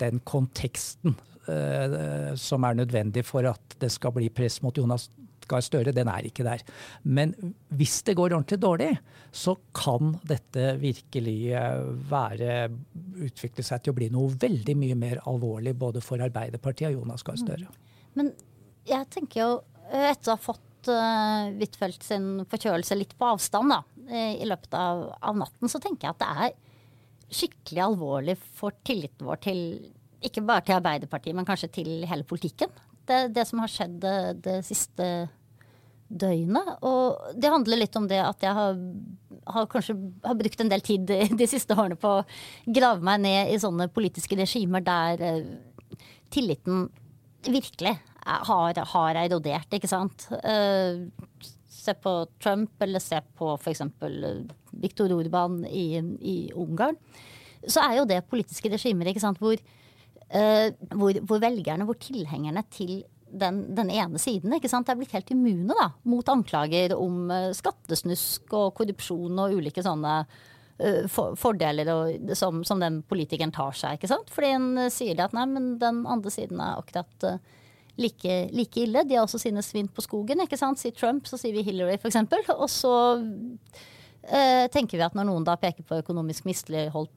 den 0.00 0.24
konteksten 0.24 1.18
eh, 1.44 2.32
som 2.40 2.64
er 2.64 2.80
nødvendig 2.80 3.26
for 3.28 3.44
at 3.52 3.80
det 3.80 3.92
skal 3.92 4.16
bli 4.16 4.32
press 4.32 4.62
mot 4.64 4.76
Jonas 4.76 5.10
Gahr 5.50 5.64
Støre, 5.64 5.94
den 5.96 6.10
er 6.10 6.26
ikke 6.28 6.46
der. 6.46 6.62
Men 7.02 7.34
hvis 7.76 8.00
det 8.06 8.16
går 8.18 8.34
ordentlig 8.34 8.60
dårlig, 8.62 8.90
så 9.32 9.56
kan 9.76 10.14
dette 10.26 10.74
virkelig 10.80 11.36
eh, 11.56 11.84
være 12.10 12.56
utvikle 13.26 13.66
seg 13.66 13.84
til 13.84 13.94
å 13.94 13.98
bli 13.98 14.10
noe 14.14 14.32
veldig 14.40 14.76
mye 14.78 14.98
mer 14.98 15.22
alvorlig 15.30 15.76
både 15.78 16.02
for 16.04 16.22
Arbeiderpartiet 16.24 16.90
og 16.90 17.02
Jonas 17.02 17.26
Gahr 17.26 17.38
Støre. 17.40 17.68
Mm. 17.68 18.08
Men 18.18 18.32
jeg 18.88 19.10
tenker 19.12 19.42
jo, 19.42 19.52
etter 19.90 20.32
å 20.32 20.36
ha 20.36 20.42
fått 20.42 20.90
uh, 20.90 21.50
Huitfeldt 21.60 22.06
sin 22.06 22.26
forkjølelse 22.50 22.96
litt 22.98 23.14
på 23.18 23.28
avstand 23.34 23.74
da, 23.74 23.80
i 24.10 24.46
løpet 24.48 24.74
av, 24.74 25.04
av, 25.22 25.36
natten, 25.38 25.70
så 25.70 25.78
tenker 25.82 26.08
jeg 26.08 26.16
at 26.16 26.22
det 26.22 26.46
er 26.46 27.34
skikkelig 27.40 27.82
alvorlig 27.84 28.34
for 28.58 28.74
tilliten 28.82 29.28
vår 29.28 29.42
til 29.44 29.60
ikke 30.26 30.44
bare 30.44 30.64
til 30.66 30.76
Arbeiderpartiet, 30.76 31.36
men 31.36 31.46
kanskje 31.48 31.70
til 31.80 31.90
hele 32.08 32.26
politikken. 32.28 32.72
Det, 33.08 33.30
det 33.34 33.46
som 33.48 33.62
har 33.62 33.72
skjedd 33.72 33.96
det, 34.02 34.16
det 34.44 34.58
siste 34.66 35.06
døgnet. 36.10 36.74
Og 36.86 37.34
det 37.38 37.52
handler 37.52 37.80
litt 37.80 37.96
om 37.98 38.08
det 38.10 38.20
at 38.22 38.42
jeg 38.44 38.56
har, 38.56 38.78
har 39.54 39.68
kanskje 39.70 39.96
har 40.26 40.38
brukt 40.38 40.62
en 40.62 40.72
del 40.72 40.84
tid 40.84 41.06
de 41.40 41.48
siste 41.50 41.76
årene 41.76 41.98
på 42.00 42.18
å 42.18 42.26
grave 42.66 43.04
meg 43.06 43.22
ned 43.24 43.54
i 43.54 43.60
sånne 43.62 43.90
politiske 43.94 44.38
regimer 44.38 44.84
der 44.84 45.22
uh, 45.22 46.00
tilliten 46.34 46.88
virkelig 47.46 47.96
har, 48.26 48.82
har 48.92 49.18
erodert, 49.22 49.70
ikke 49.72 49.90
sant. 49.90 50.26
Uh, 50.44 51.06
se 51.70 51.94
på 51.96 52.14
Trump, 52.42 52.74
eller 52.82 53.02
se 53.02 53.22
på 53.38 53.54
f.eks. 53.56 53.86
Viktor 54.82 55.14
Orban 55.16 55.62
i, 55.64 55.86
i, 56.20 56.36
Ungarn. 56.52 56.98
Så 57.64 57.80
er 57.84 58.00
jo 58.00 58.08
det 58.08 58.22
politiske 58.28 58.72
regimer 58.72 59.08
ikke 59.10 59.22
sant, 59.22 59.40
hvor, 59.40 59.56
uh, 59.56 60.68
hvor, 60.92 61.22
hvor 61.24 61.40
velgerne, 61.42 61.86
hvor 61.88 61.98
tilhengerne 62.00 62.66
til 62.74 63.00
den, 63.32 63.62
den, 63.74 63.90
ene 63.90 64.20
siden 64.20 64.54
ikke 64.56 64.70
sant, 64.70 64.88
er 64.88 64.98
blitt 64.98 65.14
helt 65.14 65.30
immune 65.34 65.74
da, 65.76 65.90
mot 66.08 66.28
anklager 66.32 66.94
om 66.96 67.28
uh, 67.30 67.50
skattesnusk 67.56 68.54
og 68.56 68.72
korrupsjon 68.78 69.42
og 69.44 69.58
ulike 69.58 69.84
sånne 69.86 70.22
for, 71.12 71.34
fordeler 71.36 71.90
som, 72.32 72.62
som, 72.64 72.80
den 72.80 73.02
politikeren 73.04 73.50
tar 73.52 73.74
seg. 73.76 73.98
ikke 73.98 74.08
sant? 74.08 74.30
Fordi 74.32 74.54
en 74.56 74.68
uh, 74.80 74.86
sier 74.92 75.18
at 75.20 75.34
nei, 75.36 75.44
men 75.50 75.74
den 75.82 76.06
andre 76.08 76.32
siden 76.32 76.62
er 76.64 76.80
akkurat 76.80 77.26
like, 78.00 78.36
like, 78.56 78.80
ille. 78.80 79.04
De 79.04 79.18
har 79.18 79.26
også 79.26 79.42
sine 79.42 79.60
svinn 79.66 79.90
på 79.92 80.06
skogen. 80.06 80.40
ikke 80.40 80.56
sant? 80.56 80.80
Sier 80.80 80.96
Trump, 80.96 81.28
så 81.28 81.36
sier 81.36 81.52
vi 81.52 81.66
Hillary, 81.66 81.98
f.eks. 82.00 82.16
Og 82.56 82.68
så 82.72 82.94
tenker 84.72 84.96
vi 84.96 85.04
at 85.04 85.14
når 85.16 85.28
noen 85.28 85.44
da 85.44 85.56
peker 85.60 85.84
på 85.84 86.00
økonomisk 86.00 86.48
mislighold 86.48 87.08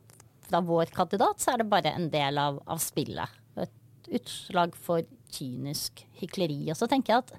fra 0.50 0.62
vår 0.64 0.92
kandidat, 0.96 1.40
så 1.40 1.54
er 1.54 1.64
det 1.64 1.72
bare 1.72 1.96
en 1.96 2.10
del 2.12 2.38
av, 2.40 2.60
av 2.68 2.82
spillet. 2.84 3.43
Utslag 4.14 4.76
for 4.78 5.06
kynisk 5.34 6.04
hykleri. 6.22 6.60
Og 6.72 6.78
så 6.80 6.90
tenker 6.90 7.16
jeg 7.16 7.26
at 7.26 7.34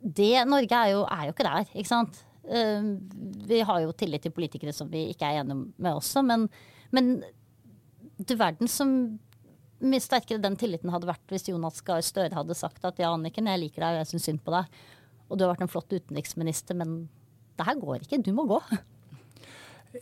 det 0.00 0.34
Norge 0.48 0.76
er 0.76 0.92
jo, 0.94 1.04
er 1.04 1.26
jo 1.28 1.34
ikke 1.34 1.46
der, 1.46 1.72
ikke 1.74 1.90
sant. 1.90 2.22
Uh, 2.50 2.96
vi 3.46 3.60
har 3.66 3.82
jo 3.84 3.92
tillit 3.92 4.24
til 4.24 4.32
politikere 4.34 4.72
som 4.72 4.88
vi 4.90 5.10
ikke 5.12 5.28
er 5.28 5.42
enige 5.42 5.68
med 5.76 5.92
også, 5.92 6.22
men, 6.24 6.46
men 6.90 7.18
du 8.16 8.32
verden 8.36 8.68
som 8.70 8.94
mye 9.80 10.02
sterkere 10.02 10.42
den 10.42 10.56
tilliten 10.60 10.92
hadde 10.92 11.08
vært 11.08 11.32
hvis 11.32 11.48
Jonas 11.48 11.80
Gahr 11.84 12.02
Støre 12.04 12.36
hadde 12.36 12.56
sagt 12.56 12.84
at 12.84 12.98
ja, 13.00 13.12
Anniken, 13.12 13.48
jeg 13.48 13.62
liker 13.62 13.84
deg 13.84 13.96
og 13.96 14.02
jeg 14.02 14.10
syns 14.12 14.28
synd 14.28 14.42
på 14.44 14.54
deg, 14.56 14.80
og 15.28 15.38
du 15.38 15.44
har 15.44 15.52
vært 15.54 15.64
en 15.64 15.72
flott 15.72 15.92
utenriksminister, 15.92 16.76
men 16.76 17.04
det 17.56 17.68
her 17.68 17.78
går 17.80 18.04
ikke, 18.04 18.20
du 18.24 18.32
må 18.36 18.46
gå. 18.50 18.60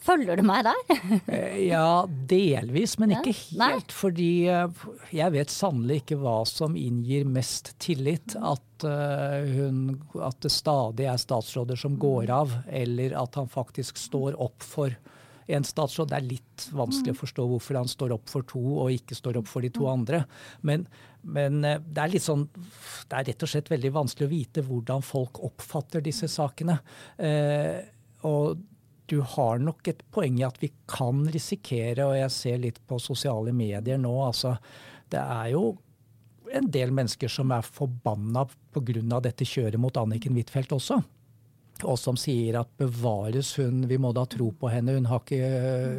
Følger 0.04 0.36
du 0.36 0.44
meg 0.46 0.66
der? 0.66 0.80
Eh, 1.28 1.68
ja, 1.68 2.04
delvis, 2.30 2.96
men 3.00 3.12
ikke 3.16 3.32
helt. 3.32 3.92
Fordi 3.94 4.30
eh, 4.52 4.82
jeg 5.16 5.34
vet 5.34 5.52
sannelig 5.52 6.02
ikke 6.02 6.18
hva 6.20 6.38
som 6.48 6.76
inngir 6.78 7.26
mest 7.28 7.74
tillit. 7.82 8.36
At, 8.36 8.84
uh, 8.84 9.44
hun, 9.48 9.98
at 10.24 10.38
det 10.44 10.52
stadig 10.52 11.08
er 11.08 11.20
statsråder 11.20 11.78
som 11.80 11.98
går 12.00 12.32
av, 12.32 12.52
eller 12.68 13.16
at 13.18 13.38
han 13.40 13.48
faktisk 13.52 14.00
står 14.00 14.38
opp 14.40 14.64
for 14.64 14.94
en 15.48 15.64
statsråd. 15.64 16.10
Det 16.10 16.18
er 16.18 16.28
litt 16.28 16.66
vanskelig 16.76 17.14
å 17.14 17.20
forstå 17.22 17.46
hvorfor 17.50 17.80
han 17.80 17.90
står 17.90 18.14
opp 18.18 18.28
for 18.30 18.46
to 18.48 18.62
og 18.84 18.94
ikke 18.94 19.16
står 19.16 19.40
opp 19.40 19.48
for 19.48 19.64
de 19.64 19.72
to 19.72 19.88
andre. 19.90 20.22
Men, 20.68 20.84
men 21.24 21.62
eh, 21.64 21.80
det 21.80 22.04
er 22.04 22.12
litt 22.12 22.26
sånn 22.26 22.46
Det 22.52 23.16
er 23.16 23.30
rett 23.30 23.44
og 23.44 23.52
slett 23.52 23.70
veldig 23.72 23.94
vanskelig 23.96 24.28
å 24.28 24.32
vite 24.32 24.64
hvordan 24.66 25.04
folk 25.06 25.40
oppfatter 25.48 26.04
disse 26.04 26.28
sakene. 26.30 26.78
Eh, 27.16 27.80
og 28.28 28.60
du 29.08 29.20
har 29.24 29.60
nok 29.62 29.88
et 29.90 30.00
poeng 30.14 30.38
i 30.40 30.46
at 30.46 30.58
vi 30.62 30.70
kan 30.90 31.24
risikere, 31.32 32.06
og 32.06 32.16
jeg 32.18 32.32
ser 32.34 32.62
litt 32.62 32.80
på 32.86 33.00
sosiale 33.02 33.54
medier 33.56 34.00
nå, 34.00 34.14
altså 34.26 34.56
det 35.08 35.20
er 35.20 35.52
jo 35.54 35.70
en 36.54 36.68
del 36.72 36.92
mennesker 36.96 37.30
som 37.32 37.52
er 37.52 37.66
forbanna 37.66 38.46
pga. 38.72 39.20
dette 39.20 39.44
kjøret 39.48 39.80
mot 39.80 39.96
Anniken 40.00 40.36
Huitfeldt 40.36 40.72
også 40.76 41.02
og 41.86 41.98
som 42.00 42.16
sier 42.18 42.58
at 42.60 42.70
bevares 42.80 43.54
hun, 43.60 43.84
vi 43.90 43.98
må 44.00 44.12
da 44.16 44.24
tro 44.30 44.50
på 44.58 44.70
henne, 44.72 44.96
hun, 44.98 45.08
ikke, 45.18 45.38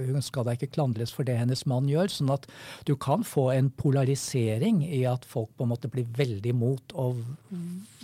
hun, 0.09 0.21
skal 0.25 0.47
da 0.47 0.55
ikke 0.57 0.71
klandres 0.73 1.13
for 1.15 1.27
det 1.27 1.37
hennes 1.39 1.65
mann 1.69 1.89
gjør. 1.89 2.11
Sånn 2.11 2.33
at 2.33 2.47
du 2.89 2.95
kan 2.99 3.23
få 3.27 3.49
en 3.53 3.71
polarisering 3.79 4.81
i 4.85 5.03
at 5.09 5.27
folk 5.27 5.51
på 5.57 5.65
en 5.65 5.73
måte 5.73 5.91
blir 5.91 6.07
veldig 6.17 6.53
imot 6.55 6.95
og 6.99 7.21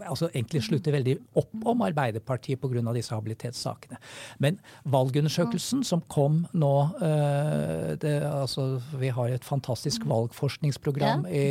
altså 0.04 0.30
egentlig 0.32 0.64
slutter 0.66 0.96
veldig 0.96 1.16
opp 1.40 1.68
om 1.72 1.84
Arbeiderpartiet 1.86 2.62
pga. 2.62 2.94
disse 2.96 3.16
habilitetssakene. 3.16 4.00
Men 4.40 4.60
valgundersøkelsen 4.84 5.84
som 5.88 6.04
kom 6.12 6.44
nå 6.54 6.74
eh, 7.02 7.96
det, 8.02 8.16
altså, 8.28 8.82
Vi 9.00 9.10
har 9.10 9.30
et 9.30 9.46
fantastisk 9.46 10.06
valgforskningsprogram 10.08 11.26
i, 11.28 11.46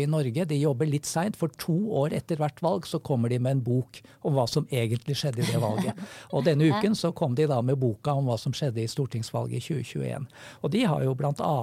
i 0.00 0.06
Norge. 0.06 0.46
De 0.48 0.58
jobber 0.58 0.86
litt 0.86 1.06
seint. 1.06 1.36
For 1.38 1.52
to 1.60 1.76
år 2.02 2.14
etter 2.16 2.40
hvert 2.40 2.62
valg 2.64 2.86
så 2.88 3.00
kommer 3.02 3.32
de 3.32 3.38
med 3.42 3.58
en 3.58 3.64
bok 3.64 4.00
om 4.26 4.36
hva 4.36 4.46
som 4.50 4.66
egentlig 4.70 5.18
skjedde 5.18 5.42
i 5.42 5.48
det 5.48 5.58
valget 5.60 5.67
valget. 5.68 6.02
Og 6.34 6.44
denne 6.46 6.68
uken 6.68 6.96
så 6.98 7.12
kom 7.16 7.34
de 7.38 7.46
da 7.50 7.60
med 7.64 7.78
boka 7.80 8.14
om 8.16 8.28
hva 8.28 8.38
som 8.40 8.54
skjedde 8.56 8.82
i 8.82 8.90
stortingsvalget 8.90 9.60
i 9.60 9.78
2021. 9.82 10.28
Og 10.62 10.72
de 10.74 10.84
har 10.88 11.04
jo 11.04 11.14
bl.a. 11.18 11.54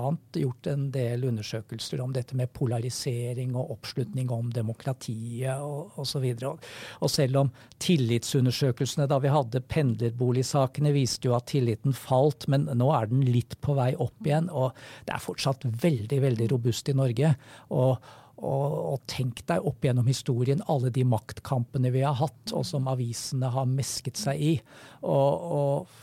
gjort 0.41 0.69
en 0.71 0.87
del 0.93 1.27
undersøkelser 1.29 2.01
om 2.03 2.13
dette 2.15 2.37
med 2.37 2.53
polarisering 2.55 3.55
og 3.55 3.75
oppslutning 3.77 4.31
om 4.33 4.51
demokratiet 4.55 5.61
og 5.61 5.99
osv. 6.01 6.27
Og, 6.47 6.67
og 7.01 7.11
selv 7.11 7.41
om 7.43 7.53
tillitsundersøkelsene 7.83 9.09
da 9.11 9.19
vi 9.23 9.33
hadde 9.33 9.63
pendlerboligsakene 9.71 10.93
viste 10.95 11.29
jo 11.29 11.37
at 11.37 11.49
tilliten 11.51 11.95
falt, 11.95 12.49
men 12.51 12.69
nå 12.73 12.91
er 12.95 13.09
den 13.11 13.25
litt 13.27 13.57
på 13.61 13.77
vei 13.77 13.91
opp 13.95 14.27
igjen. 14.27 14.51
Og 14.51 14.75
det 15.07 15.15
er 15.15 15.23
fortsatt 15.23 15.65
veldig, 15.65 16.21
veldig 16.29 16.51
robust 16.53 16.91
i 16.91 16.97
Norge. 16.97 17.35
og 17.69 17.97
og, 18.35 18.73
og, 18.93 18.97
tenk 19.07 19.45
deg 19.47 19.63
opp 19.63 19.85
gjennom 19.85 20.07
historien 20.09 20.63
alle 20.71 20.91
de 20.93 21.05
maktkampene 21.07 21.91
vi 21.93 22.03
har 22.03 22.17
hatt, 22.19 22.51
og 22.51 22.65
som 22.67 22.89
avisene 22.91 23.51
har 23.53 23.69
mesket 23.69 24.19
seg 24.19 24.41
i. 24.41 24.53
Og, 25.07 25.47
og, 25.55 25.95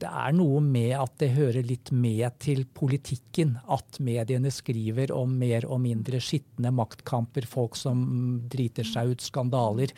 det 0.00 0.08
er 0.08 0.32
noe 0.32 0.62
med 0.64 0.94
at 0.96 1.18
det 1.20 1.34
hører 1.34 1.66
litt 1.66 1.90
med 1.92 2.38
til 2.40 2.62
politikken 2.64 3.58
at 3.68 3.98
mediene 4.00 4.48
skriver 4.54 5.12
om 5.12 5.34
mer 5.36 5.66
og 5.68 5.82
mindre 5.84 6.16
skitne 6.24 6.72
maktkamper, 6.72 7.44
folk 7.44 7.76
som 7.76 8.00
driter 8.48 8.88
seg 8.88 9.12
ut, 9.12 9.24
skandaler. 9.24 9.92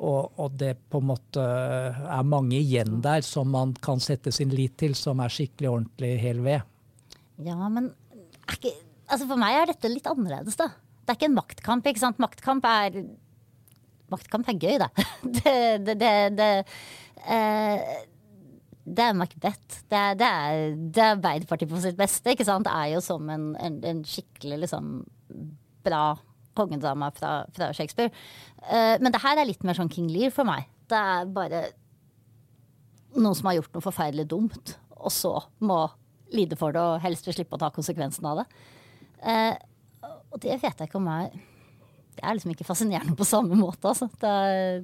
Og, 0.00 0.32
og 0.40 0.56
det 0.56 0.78
på 0.88 1.02
en 1.02 1.10
måte 1.10 1.44
er 1.44 2.24
mange 2.24 2.56
igjen 2.56 3.02
der 3.04 3.20
som 3.26 3.52
man 3.52 3.76
kan 3.84 4.00
sette 4.00 4.32
sin 4.32 4.54
lit 4.54 4.78
til, 4.80 4.96
som 4.96 5.20
er 5.20 5.34
skikkelig 5.34 5.74
ordentlig 5.74 6.14
hel 6.22 6.40
ved. 6.46 6.64
Ja, 7.44 7.58
men 7.68 7.92
ikke, 8.48 8.72
altså 9.12 9.28
for 9.28 9.40
meg 9.44 9.58
er 9.58 9.74
dette 9.74 9.92
litt 9.92 10.08
annerledes, 10.08 10.56
da 10.56 10.72
det 11.02 11.12
er 11.12 11.18
ikke 11.18 11.30
en 11.30 11.36
maktkamp. 11.36 11.86
ikke 11.86 12.02
sant? 12.02 12.22
Maktkamp 12.22 12.66
er 12.68 13.02
Maktkamp 14.12 14.48
er 14.50 14.58
gøy, 14.60 14.74
da. 14.82 14.90
Det, 15.38 15.54
det, 15.86 15.94
det, 16.00 16.12
det, 16.36 16.48
eh, 17.32 18.02
det 18.84 19.04
er 19.06 19.16
Macbeth. 19.16 19.78
Det 19.88 19.98
er, 19.98 20.18
det, 20.18 20.28
er, 20.28 20.74
det 20.76 21.02
er 21.02 21.14
Arbeiderpartiet 21.16 21.70
på 21.70 21.80
sitt 21.80 21.96
beste. 21.96 22.34
ikke 22.34 22.46
sant? 22.46 22.66
Det 22.68 22.74
er 22.74 22.92
jo 22.92 23.00
som 23.04 23.30
en, 23.32 23.52
en, 23.56 23.78
en 23.88 24.02
skikkelig 24.04 24.64
liksom 24.66 24.92
bra 25.86 26.02
kongedrama 26.58 27.08
fra, 27.16 27.32
fra 27.56 27.70
Shakespeare. 27.72 28.12
Eh, 28.68 28.98
men 29.00 29.14
det 29.14 29.22
her 29.22 29.40
er 29.40 29.48
litt 29.48 29.64
mer 29.64 29.78
sånn 29.78 29.90
King 29.92 30.10
Lear 30.12 30.34
for 30.34 30.48
meg. 30.48 30.68
Det 30.90 30.98
er 30.98 31.32
bare 31.32 31.64
noen 33.16 33.36
som 33.36 33.48
har 33.48 33.60
gjort 33.60 33.74
noe 33.76 33.84
forferdelig 33.84 34.28
dumt, 34.28 34.76
og 34.96 35.12
så 35.12 35.34
må 35.64 35.84
lide 36.32 36.56
for 36.56 36.72
det 36.74 36.80
og 36.80 37.02
helst 37.04 37.26
vil 37.28 37.36
slippe 37.36 37.58
å 37.58 37.60
ta 37.60 37.72
konsekvensen 37.74 38.28
av 38.28 38.42
det. 38.42 38.46
Eh, 39.22 39.52
og 40.32 40.42
det 40.42 40.58
vet 40.62 40.72
jeg 40.72 40.88
ikke 40.90 41.00
om 41.00 41.12
jeg 41.12 41.30
Det 42.16 42.24
er 42.24 42.36
liksom 42.36 42.52
ikke 42.52 42.68
fascinerende 42.68 43.16
på 43.16 43.28
samme 43.28 43.56
måte, 43.56 43.88
altså. 43.88 44.10
Det 44.20 44.32
er 44.32 44.82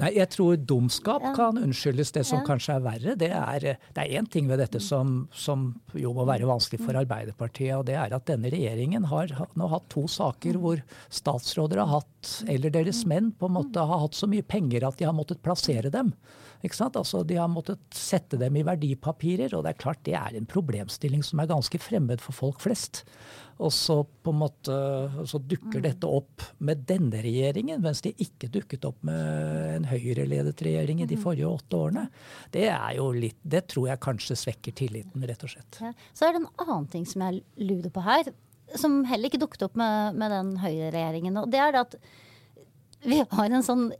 Nei, 0.00 0.10
jeg 0.18 0.28
tror 0.34 0.58
dumskap 0.58 1.22
ja. 1.22 1.32
kan 1.36 1.58
unnskyldes. 1.60 2.10
Det 2.14 2.24
som 2.26 2.40
ja. 2.40 2.46
kanskje 2.48 2.74
er 2.76 2.84
verre, 2.84 3.14
det 3.18 3.30
er 3.32 3.64
det 3.64 4.02
er 4.02 4.16
én 4.18 4.26
ting 4.30 4.48
ved 4.50 4.60
dette 4.60 4.80
som, 4.82 5.28
som, 5.32 5.68
jo 5.96 6.12
må 6.16 6.26
være 6.28 6.48
vanskelig 6.48 6.82
for 6.82 6.98
Arbeiderpartiet, 6.98 7.76
og 7.78 7.86
det 7.88 7.96
er 8.00 8.16
at 8.16 8.26
denne 8.28 8.50
regjeringen 8.52 9.06
har 9.10 9.32
nå 9.56 9.70
hatt 9.72 9.86
to 9.92 10.06
saker 10.10 10.58
hvor 10.60 10.82
statsråder 11.08 11.80
har 11.84 11.92
hatt, 12.00 12.32
eller 12.50 12.74
deres 12.74 13.04
menn, 13.08 13.32
på 13.38 13.48
en 13.48 13.56
måte 13.60 13.86
har 13.86 14.02
hatt 14.04 14.18
så 14.18 14.28
mye 14.30 14.44
penger 14.46 14.88
at 14.88 14.98
de 14.98 15.08
har 15.08 15.16
måttet 15.16 15.42
plassere 15.44 15.92
dem. 15.94 16.12
Altså, 16.64 17.22
de 17.28 17.36
har 17.36 17.48
måttet 17.52 17.82
sette 17.92 18.38
dem 18.40 18.56
i 18.56 18.64
verdipapirer, 18.64 19.52
og 19.54 19.64
det 19.64 19.74
er 19.74 19.80
klart 19.82 20.04
det 20.06 20.14
er 20.16 20.36
en 20.36 20.48
problemstilling 20.48 21.24
som 21.26 21.42
er 21.42 21.50
ganske 21.50 21.80
fremmed 21.82 22.22
for 22.24 22.36
folk 22.36 22.62
flest. 22.64 23.02
Og 23.62 23.70
så 23.70 24.00
måte 24.34 24.76
så 25.30 25.38
dukker 25.38 25.78
mm. 25.78 25.84
dette 25.84 26.08
opp 26.10 26.42
med 26.64 26.82
denne 26.88 27.20
regjeringen, 27.22 27.82
mens 27.84 28.00
de 28.02 28.14
ikke 28.18 28.50
dukket 28.54 28.86
opp 28.88 29.04
med 29.06 29.76
en 29.76 29.86
høyreledet 29.92 30.56
regjering 30.66 31.04
i 31.04 31.08
de 31.10 31.18
mm. 31.18 31.22
forrige 31.22 31.50
åtte 31.50 31.78
årene. 31.78 32.06
Det 32.54 32.66
er 32.72 32.96
jo 32.98 33.10
litt, 33.14 33.38
det 33.42 33.66
tror 33.70 33.92
jeg 33.92 34.02
kanskje 34.02 34.38
svekker 34.40 34.74
tilliten, 34.80 35.26
rett 35.28 35.46
og 35.46 35.54
slett. 35.54 35.78
Ja. 35.84 35.92
Så 36.16 36.26
er 36.26 36.34
det 36.34 36.42
en 36.42 36.66
annen 36.66 36.88
ting 36.90 37.06
som 37.06 37.22
jeg 37.26 37.44
lurer 37.60 37.92
på 37.94 38.02
her, 38.08 38.32
som 38.80 39.02
heller 39.06 39.30
ikke 39.30 39.42
dukket 39.44 39.68
opp 39.68 39.78
med, 39.78 40.18
med 40.18 40.32
den 40.34 40.54
Høyre-regjeringen. 40.64 41.38
Og 41.44 41.52
det 41.52 41.62
er 41.62 41.76
det 41.76 41.84
at 41.84 41.98
vi 43.04 43.20
har 43.20 43.52
en 43.52 43.64
sånn 43.66 43.90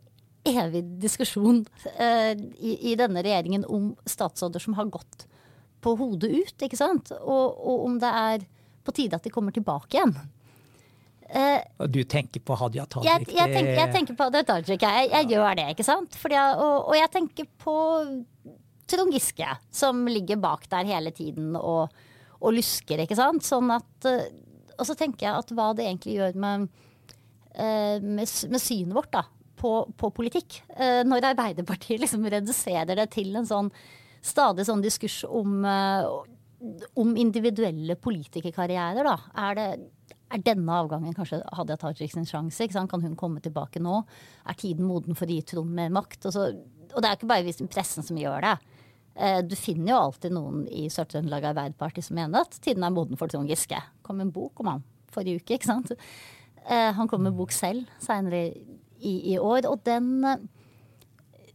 evig 0.44 0.84
diskusjon 1.00 1.62
uh, 1.64 2.32
i, 2.58 2.76
i, 2.90 2.94
denne 3.00 3.22
regjeringen 3.24 3.64
om 3.64 3.92
statsråder 4.08 4.62
som 4.62 4.76
har 4.78 4.90
gått 4.92 5.26
på 5.84 5.94
hodet 6.00 6.30
ut, 6.32 6.64
ikke 6.64 6.78
sant? 6.80 7.12
Og, 7.20 7.58
og 7.60 7.84
om 7.88 7.98
det 8.00 8.10
er 8.10 8.46
på 8.84 8.94
tide 8.96 9.18
at 9.18 9.24
de 9.24 9.32
kommer 9.32 9.54
tilbake 9.54 9.98
igjen. 9.98 10.14
Uh, 11.24 11.86
du 11.88 12.02
tenker 12.04 12.42
på 12.44 12.56
Hadia 12.60 12.84
Tajik? 12.86 13.08
Jeg, 13.08 13.26
jeg, 13.32 13.50
tenker, 13.50 13.74
jeg, 13.78 13.92
tenker, 13.94 14.16
på 14.16 14.28
Hadia 14.28 14.44
Tajik. 14.46 14.84
Jeg, 14.84 15.10
jeg 15.10 15.30
gjør 15.32 15.58
det, 15.58 15.68
ikke 15.74 15.86
sant. 15.86 16.16
Fordi, 16.20 16.38
og, 16.52 16.74
og, 16.90 16.96
jeg 16.98 17.10
tenker 17.14 17.48
på 17.64 17.76
Trond 18.90 19.16
Giske, 19.16 19.56
som 19.72 20.04
ligger 20.10 20.40
bak 20.42 20.68
der 20.72 20.88
hele 20.92 21.14
tiden 21.16 21.56
og, 21.56 21.94
og 22.40 22.56
lusker, 22.56 23.02
ikke 23.04 23.18
sant. 23.18 23.46
Sånn 23.46 23.72
at 23.74 24.08
uh, 24.10 24.26
Og 24.78 24.88
så 24.88 24.96
tenker 24.98 25.28
jeg 25.28 25.44
at 25.44 25.54
hva 25.56 25.72
det 25.76 25.88
egentlig 25.88 26.18
gjør 26.20 26.38
med, 26.44 26.68
uh, 27.56 27.96
med, 27.98 28.24
med 28.24 28.60
synet 28.60 28.96
vårt 28.96 29.12
da, 29.16 29.24
på, 29.64 29.74
på 29.96 30.12
politikk. 30.12 30.60
når 31.08 31.30
Arbeiderpartiet 31.32 32.00
liksom 32.04 32.28
reduserer 32.28 33.00
det 33.00 33.08
til 33.16 33.32
en 33.40 33.48
sånn 33.48 33.72
stadig 34.24 34.68
sånn 34.68 34.84
diskurs 34.84 35.22
om 35.24 35.64
om 36.94 37.16
individuelle 37.16 37.96
politikerkarrierer, 38.00 39.06
da. 39.06 39.16
Er, 39.46 39.58
det, 39.58 40.14
er 40.32 40.44
denne 40.44 40.78
avgangen 40.82 41.16
kanskje 41.16 41.40
Hadia 41.56 41.76
Tajik 41.80 42.12
sin 42.12 42.28
sjanse? 42.28 42.68
Kan 42.72 43.04
hun 43.04 43.16
komme 43.18 43.42
tilbake 43.44 43.82
nå? 43.82 44.00
Er 44.48 44.58
tiden 44.58 44.88
moden 44.88 45.18
for 45.18 45.28
å 45.28 45.36
gi 45.36 45.44
Trond 45.54 45.74
mer 45.76 45.92
makt? 45.94 46.22
Og, 46.28 46.36
så, 46.36 46.46
og, 46.90 46.96
det 47.00 47.10
er 47.10 47.18
ikke 47.18 47.30
bare 47.30 47.68
pressen 47.72 48.06
som 48.06 48.20
gjør 48.20 48.46
det. 48.46 48.54
Eh, 49.14 49.40
du 49.46 49.56
finner 49.58 49.92
jo 49.92 50.00
alltid 50.00 50.34
noen 50.34 50.64
i 50.70 50.86
Sør-Trøndelag 50.92 51.50
Arbeiderparti 51.52 52.02
som 52.04 52.18
mener 52.18 52.46
at 52.46 52.56
tiden 52.64 52.86
er 52.86 52.94
moden 52.94 53.20
for 53.20 53.30
Trond 53.30 53.50
Giske. 53.50 53.80
kom 54.02 54.22
en 54.22 54.32
bok 54.34 54.64
om 54.64 54.72
han 54.72 54.86
forrige 55.14 55.42
uke, 55.42 55.58
ikke 55.58 55.70
sant. 55.70 55.92
Eh, 56.64 56.90
han 56.96 57.10
kom 57.10 57.22
med 57.22 57.36
bok 57.36 57.52
selv 57.54 57.90
seinere 58.02 58.48
i, 59.04 59.14
i, 59.34 59.38
år. 59.38 59.68
Og 59.70 59.82
den, 59.86 60.24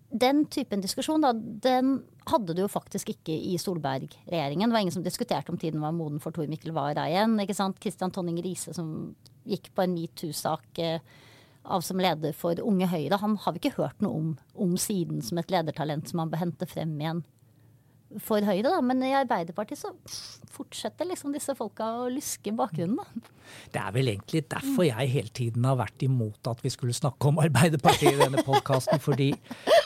den 0.10 0.44
typen 0.54 0.84
diskusjon, 0.84 1.26
da, 1.26 1.34
den 1.34 2.00
hadde 2.30 2.56
du 2.56 2.64
jo 2.64 2.70
faktisk 2.72 3.12
ikke 3.16 3.34
i 3.34 3.56
Solberg-regjeringen. 3.62 4.70
Det 4.70 4.78
var 4.78 4.86
ingen 4.86 4.98
som 5.00 5.06
diskuterte 5.06 5.54
om 5.54 5.58
tiden 5.62 5.82
var 5.84 5.96
moden 5.96 6.22
for 6.24 6.36
Tor 6.36 6.50
Mikkel 6.52 6.76
Wara 6.76 7.08
igjen. 7.10 7.40
ikke 7.42 7.58
sant? 7.58 7.80
Kristian 7.82 8.14
Tonning 8.14 8.38
Riise 8.46 8.76
som 8.78 9.16
gikk 9.50 9.72
på 9.74 9.86
en 9.86 9.96
metoo-sak 9.98 10.82
eh, 10.84 11.02
av 11.66 11.82
som 11.86 12.00
leder 12.02 12.36
for 12.38 12.60
Unge 12.62 12.90
Høyre. 12.92 13.22
Han 13.22 13.40
har 13.42 13.56
vi 13.56 13.64
ikke 13.64 13.80
hørt 13.80 14.06
noe 14.06 14.22
om, 14.22 14.32
om 14.54 14.78
siden 14.80 15.24
som 15.26 15.42
et 15.42 15.52
ledertalent 15.54 16.10
som 16.10 16.22
han 16.22 16.32
bør 16.32 16.46
hente 16.46 16.70
frem 16.70 16.94
igjen 17.02 17.26
for 18.18 18.44
Høyre, 18.46 18.72
da. 18.72 18.82
Men 18.86 19.04
i 19.06 19.14
Arbeiderpartiet 19.18 19.82
så 19.82 19.94
fortsetter 20.54 21.08
liksom 21.08 21.34
disse 21.36 21.54
folka 21.58 21.88
å 22.02 22.10
lyske 22.12 22.54
bakgrunnen, 22.56 23.00
da. 23.00 23.34
Det 23.74 23.82
er 23.82 23.96
vel 23.96 24.12
egentlig 24.12 24.44
derfor 24.52 24.86
jeg 24.86 25.14
hele 25.14 25.34
tiden 25.34 25.66
har 25.66 25.80
vært 25.80 26.06
imot 26.06 26.50
at 26.52 26.62
vi 26.66 26.72
skulle 26.74 26.96
snakke 26.96 27.32
om 27.32 27.42
Arbeiderpartiet 27.42 28.16
i 28.16 28.22
denne 28.22 28.46
podkasten. 28.46 29.02
Fordi 29.02 29.34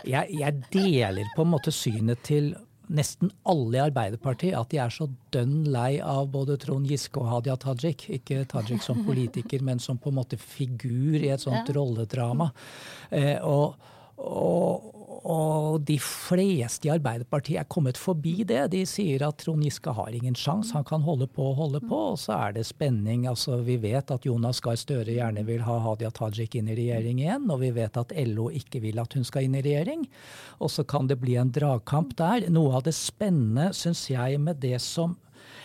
jeg, 0.07 0.37
jeg, 0.39 0.61
deler 0.73 1.33
på 1.35 1.45
en 1.45 1.53
måte 1.53 1.73
synet 1.75 2.23
til 2.27 2.53
nesten 2.93 3.31
alle 3.47 3.77
i 3.77 3.83
Arbeiderpartiet 3.85 4.57
at 4.59 4.69
de 4.73 4.79
er 4.83 4.91
så 4.91 5.07
dønn 5.33 5.63
lei 5.71 5.97
av 6.03 6.27
både 6.33 6.57
Trond 6.61 6.87
Giske 6.89 7.21
og 7.21 7.29
Hadia 7.31 7.55
Tajik. 7.59 8.09
Ikke 8.19 8.43
Tajik 8.49 8.83
som 8.83 9.05
politiker, 9.07 9.63
men 9.63 9.81
som 9.83 9.99
på 9.99 10.11
en 10.11 10.19
måte 10.19 10.39
figur 10.39 11.19
i 11.19 11.31
et 11.33 11.43
sånt 11.43 11.71
rolledrama. 11.75 12.51
Eh, 13.11 13.39
og 13.39 13.91
og, 14.23 14.91
og 15.23 15.83
de 15.87 15.95
fleste 16.03 16.89
i 16.89 16.91
Arbeiderpartiet 16.91 17.61
er 17.61 17.67
kommet 17.71 17.99
forbi 17.99 18.43
det. 18.47 18.65
De 18.73 18.81
sier 18.89 19.23
at 19.23 19.39
Trond 19.39 19.63
Giske 19.63 19.93
har 19.95 20.11
ingen 20.11 20.35
sjanse, 20.35 20.73
han 20.75 20.85
kan 20.87 21.05
holde 21.05 21.29
på 21.31 21.45
og 21.51 21.59
holde 21.61 21.81
på. 21.83 21.99
Og 22.13 22.19
så 22.19 22.35
er 22.35 22.57
det 22.57 22.65
spenning. 22.67 23.23
Altså, 23.31 23.61
vi 23.63 23.77
vet 23.81 24.11
at 24.11 24.27
Jonas 24.27 24.59
Gahr 24.63 24.79
Støre 24.79 25.15
gjerne 25.15 25.45
vil 25.47 25.63
ha 25.63 25.79
Hadia 25.85 26.11
Tajik 26.11 26.57
inn 26.59 26.71
i 26.71 26.77
regjering 26.77 27.23
igjen, 27.23 27.47
og 27.53 27.63
vi 27.63 27.71
vet 27.75 27.99
at 27.99 28.11
LO 28.33 28.49
ikke 28.51 28.83
vil 28.83 28.99
at 28.99 29.15
hun 29.15 29.27
skal 29.27 29.47
inn 29.47 29.55
i 29.59 29.63
regjering. 29.63 30.05
Og 30.59 30.73
så 30.75 30.83
kan 30.83 31.07
det 31.07 31.21
bli 31.23 31.37
en 31.39 31.53
dragkamp 31.55 32.17
der. 32.19 32.49
Noe 32.51 32.79
av 32.79 32.87
det 32.87 32.95
spennende, 32.97 33.71
syns 33.77 34.09
jeg, 34.11 34.41
med 34.43 34.59
det 34.63 34.79
som 34.83 35.15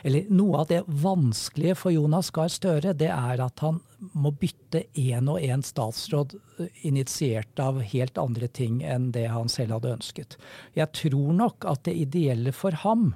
eller 0.03 0.31
noe 0.31 0.63
av 0.63 0.67
det 0.71 0.83
vanskelige 0.87 1.77
for 1.79 1.95
Jonas 1.95 2.31
Gahr 2.35 2.51
Støre, 2.53 2.95
det 2.97 3.11
er 3.13 3.43
at 3.45 3.63
han 3.65 3.81
må 4.15 4.33
bytte 4.39 4.85
én 4.99 5.31
og 5.31 5.43
én 5.43 5.65
statsråd 5.67 6.37
eh, 6.59 6.83
initiert 6.87 7.59
av 7.63 7.81
helt 7.83 8.19
andre 8.19 8.49
ting 8.49 8.83
enn 8.87 9.11
det 9.17 9.27
han 9.33 9.51
selv 9.53 9.79
hadde 9.79 9.97
ønsket. 9.97 10.39
Jeg 10.79 10.93
tror 10.95 11.33
nok 11.35 11.67
at 11.69 11.87
det 11.89 11.97
ideelle 12.07 12.55
for 12.55 12.77
ham 12.85 13.13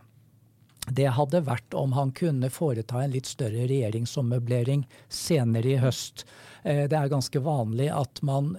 det 0.90 1.12
hadde 1.14 1.44
vært 1.46 1.74
om 1.78 1.92
han 1.94 2.10
kunne 2.16 2.50
foreta 2.50 3.04
en 3.04 3.12
litt 3.14 3.28
større 3.30 3.68
regjeringsommøblering 3.70 4.82
senere 5.06 5.76
i 5.76 5.78
høst. 5.78 6.24
Eh, 6.62 6.84
det 6.90 6.96
er 6.96 7.10
ganske 7.10 7.42
vanlig 7.42 7.88
at 7.92 8.20
man 8.26 8.52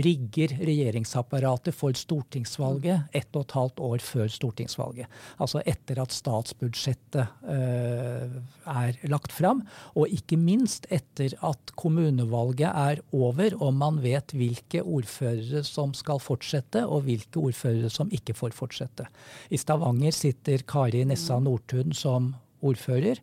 rigger 0.00 0.54
regjeringsapparatet 0.60 1.76
for 1.76 1.96
stortingsvalget 1.96 3.10
ett 3.16 3.36
og 3.36 3.44
et 3.44 3.56
halvt 3.56 3.82
år 3.84 4.04
før 4.04 4.32
stortingsvalget. 4.32 5.20
Altså 5.42 5.62
etter 5.68 6.00
at 6.00 6.14
statsbudsjettet 6.14 7.44
eh, 7.52 8.38
er 8.70 9.00
lagt 9.12 9.34
fram, 9.36 9.62
og 9.94 10.12
ikke 10.12 10.38
minst 10.40 10.88
etter 10.92 11.36
at 11.46 11.74
kommunevalget 11.80 12.70
er 12.70 13.04
over 13.12 13.56
og 13.60 13.74
man 13.76 14.00
vet 14.04 14.32
hvilke 14.36 14.82
ordførere 14.82 15.64
som 15.66 15.92
skal 15.96 16.20
fortsette, 16.22 16.86
og 16.86 17.04
hvilke 17.08 17.40
ordførere 17.40 17.90
som 17.92 18.10
ikke 18.14 18.36
får 18.36 18.56
fortsette. 18.56 19.08
I 19.50 19.60
Stavanger 19.60 20.14
sitter 20.16 20.64
Kari 20.68 21.04
Nessa 21.04 21.38
Nordtun 21.42 21.92
som 21.96 22.32
ordfører 22.60 23.22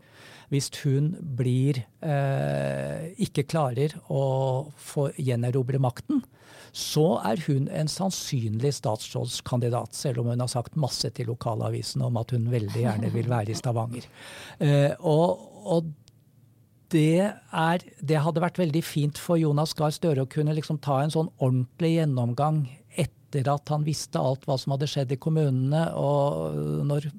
hvis 0.53 0.69
hun 0.85 1.11
blir 1.37 1.81
eh, 1.99 3.11
ikke 3.23 3.43
klarer 3.51 3.97
å 4.07 4.23
få 4.79 5.09
gjenerobre 5.19 5.79
makten, 5.83 6.21
så 6.71 7.17
er 7.25 7.41
hun 7.47 7.67
en 7.73 7.89
sannsynlig 7.91 8.73
statsrådskandidat, 8.77 9.95
selv 9.97 10.21
om 10.21 10.31
hun 10.31 10.43
har 10.43 10.51
sagt 10.51 10.77
masse 10.79 11.09
til 11.15 11.31
lokalavisen 11.31 12.03
om 12.05 12.19
at 12.21 12.31
hun 12.35 12.47
veldig 12.51 12.83
gjerne 12.83 13.11
vil 13.15 13.29
være 13.31 13.51
i 13.51 13.59
Stavanger. 13.59 14.07
Eh, 14.63 14.93
og, 14.99 15.43
og 15.67 15.91
det, 16.93 17.33
er, 17.51 17.83
det, 17.99 18.21
hadde 18.23 18.43
vært 18.43 18.61
veldig 18.61 18.83
fint 18.85 19.19
for 19.19 19.39
Jonas 19.41 19.75
Gahr 19.75 19.91
Støre 19.95 20.23
å 20.23 20.31
kunne 20.31 20.55
liksom 20.55 20.79
ta 20.83 21.01
en 21.03 21.11
sånn 21.11 21.31
ordentlig 21.43 21.97
gjennomgang 21.97 22.63
etter 22.95 23.16
at 23.35 23.69
han 23.73 23.83
visste 23.85 24.19
alt 24.19 24.45
hva 24.47 24.55
som 24.59 24.73
hadde 24.73 24.87
skjedd 24.89 25.11
i 25.13 25.19
kommunene, 25.19 25.83
og 25.97 26.55
når 26.87 27.09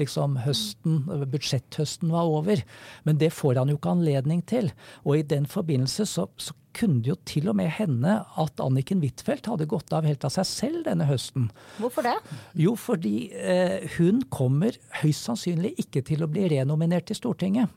liksom 0.00 0.38
høsten, 0.44 1.02
budsjetthøsten 1.32 2.12
var 2.14 2.30
over. 2.30 2.62
Men 3.04 3.18
det 3.18 3.32
får 3.34 3.60
han 3.60 3.72
jo 3.72 3.78
ikke 3.78 3.96
anledning 3.96 4.44
til. 4.46 4.70
Og 5.04 5.18
i 5.18 5.26
den 5.26 5.46
forbindelse 5.50 6.06
så, 6.06 6.28
så 6.36 6.54
kunne 6.76 7.00
det 7.02 7.12
jo 7.14 7.16
til 7.28 7.48
og 7.50 7.56
med 7.56 7.70
hende 7.72 8.18
at 8.36 8.60
Anniken 8.62 9.00
Huitfeldt 9.00 9.48
hadde 9.48 9.68
gått 9.70 9.92
av 9.96 10.06
helt 10.06 10.26
av 10.28 10.34
seg 10.34 10.48
selv 10.48 10.84
denne 10.86 11.08
høsten. 11.08 11.48
Hvorfor 11.80 12.04
det? 12.06 12.16
Jo, 12.60 12.76
fordi 12.76 13.30
eh, 13.32 13.88
hun 13.96 14.22
kommer 14.32 14.76
høyst 15.00 15.26
sannsynlig 15.28 15.74
ikke 15.86 16.04
til 16.06 16.24
å 16.24 16.30
bli 16.30 16.50
renominert 16.52 17.08
til 17.08 17.18
Stortinget. 17.18 17.72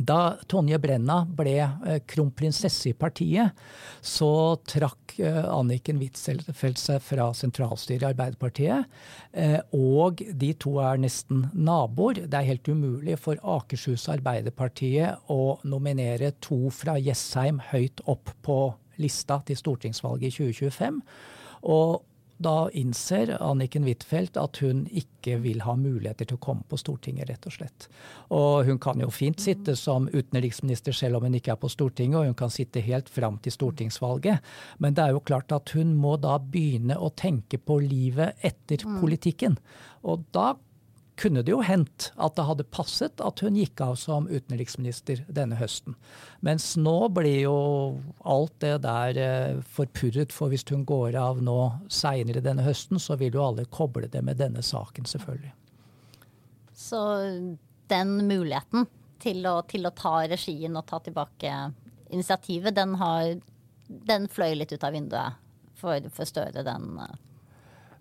Da 0.00 0.36
Tonje 0.48 0.78
Brenna 0.80 1.20
ble 1.36 1.56
eh, 1.60 1.98
kronprinsesse 2.08 2.90
i 2.90 2.96
partiet, 2.96 3.56
så 4.00 4.56
trakk 4.68 5.18
eh, 5.20 5.42
Anniken 5.44 6.00
Huitfeldt 6.00 6.80
seg 6.80 7.02
fra 7.04 7.28
sentralstyret 7.36 8.06
i 8.06 8.10
Arbeiderpartiet. 8.10 9.00
Eh, 9.32 9.58
og 9.76 10.22
de 10.40 10.52
to 10.60 10.78
er 10.82 11.00
nesten 11.02 11.48
naboer. 11.52 12.24
Det 12.24 12.40
er 12.40 12.48
helt 12.48 12.70
umulig 12.72 13.18
for 13.20 13.40
Akershus 13.44 14.08
Arbeiderpartiet 14.12 15.30
å 15.32 15.58
nominere 15.68 16.32
to 16.40 16.72
fra 16.74 16.96
Jessheim 17.00 17.60
høyt 17.70 18.00
opp 18.08 18.32
på 18.46 18.62
lista 19.00 19.40
til 19.48 19.58
stortingsvalget 19.58 20.32
i 20.32 20.50
2025. 20.52 21.02
Og 21.70 22.00
da 22.40 22.70
innser 22.72 23.34
Anniken 23.36 23.84
Huitfeldt 23.84 24.38
at 24.40 24.62
hun 24.64 24.86
ikke 24.96 25.36
vil 25.42 25.60
ha 25.66 25.74
muligheter 25.76 26.24
til 26.24 26.38
å 26.38 26.42
komme 26.42 26.64
på 26.70 26.78
Stortinget, 26.80 27.28
rett 27.28 27.48
og 27.48 27.52
slett. 27.52 27.88
Og 28.32 28.64
hun 28.68 28.80
kan 28.80 29.02
jo 29.02 29.10
fint 29.12 29.42
sitte 29.44 29.74
som 29.76 30.08
utenriksminister 30.08 30.96
selv 30.96 31.18
om 31.18 31.28
hun 31.28 31.36
ikke 31.36 31.52
er 31.52 31.60
på 31.60 31.68
Stortinget, 31.72 32.16
og 32.22 32.30
hun 32.30 32.38
kan 32.38 32.52
sitte 32.54 32.80
helt 32.86 33.12
fram 33.12 33.36
til 33.44 33.52
stortingsvalget. 33.52 34.40
Men 34.80 34.96
det 34.96 35.04
er 35.04 35.14
jo 35.16 35.20
klart 35.20 35.52
at 35.52 35.74
hun 35.76 35.92
må 36.00 36.16
da 36.22 36.38
begynne 36.40 36.96
å 36.96 37.12
tenke 37.12 37.60
på 37.60 37.76
livet 37.84 38.40
etter 38.40 38.86
mm. 38.88 38.98
politikken. 39.02 39.60
Og 40.08 40.24
da 40.32 40.54
kunne 41.20 41.42
det 41.44 41.52
jo 41.52 41.60
hendt 41.64 42.08
at 42.16 42.36
det 42.38 42.46
hadde 42.48 42.66
passet 42.72 43.20
at 43.20 43.42
hun 43.44 43.58
gikk 43.58 43.82
av 43.84 43.96
som 44.00 44.28
utenriksminister 44.30 45.22
denne 45.28 45.58
høsten. 45.60 45.96
Mens 46.44 46.72
nå 46.80 46.96
blir 47.12 47.42
jo 47.44 47.56
alt 48.24 48.56
det 48.64 48.78
der 48.86 49.20
eh, 49.20 49.60
forpurret, 49.76 50.32
for 50.32 50.52
hvis 50.52 50.64
hun 50.70 50.86
går 50.88 51.18
av 51.20 51.42
nå 51.44 51.58
seinere 51.92 52.42
denne 52.44 52.64
høsten, 52.64 53.00
så 53.02 53.18
vil 53.20 53.36
jo 53.36 53.44
alle 53.50 53.68
koble 53.68 54.08
det 54.08 54.24
med 54.24 54.40
denne 54.40 54.64
saken, 54.64 55.08
selvfølgelig. 55.08 55.52
Så 56.80 57.00
den 57.92 58.16
muligheten 58.24 58.88
til 59.20 59.44
å, 59.46 59.60
til 59.68 59.84
å 59.84 59.94
ta 59.96 60.22
regien 60.24 60.78
og 60.78 60.86
ta 60.88 61.00
tilbake 61.04 61.54
initiativet, 62.10 62.74
den, 62.74 62.96
har, 63.00 63.34
den 63.86 64.28
fløy 64.32 64.54
litt 64.56 64.72
ut 64.72 64.86
av 64.86 64.96
vinduet 64.96 65.36
for, 65.76 66.08
for 66.14 66.28
Støre, 66.28 66.64
den 66.64 66.96
uh, 66.96 67.12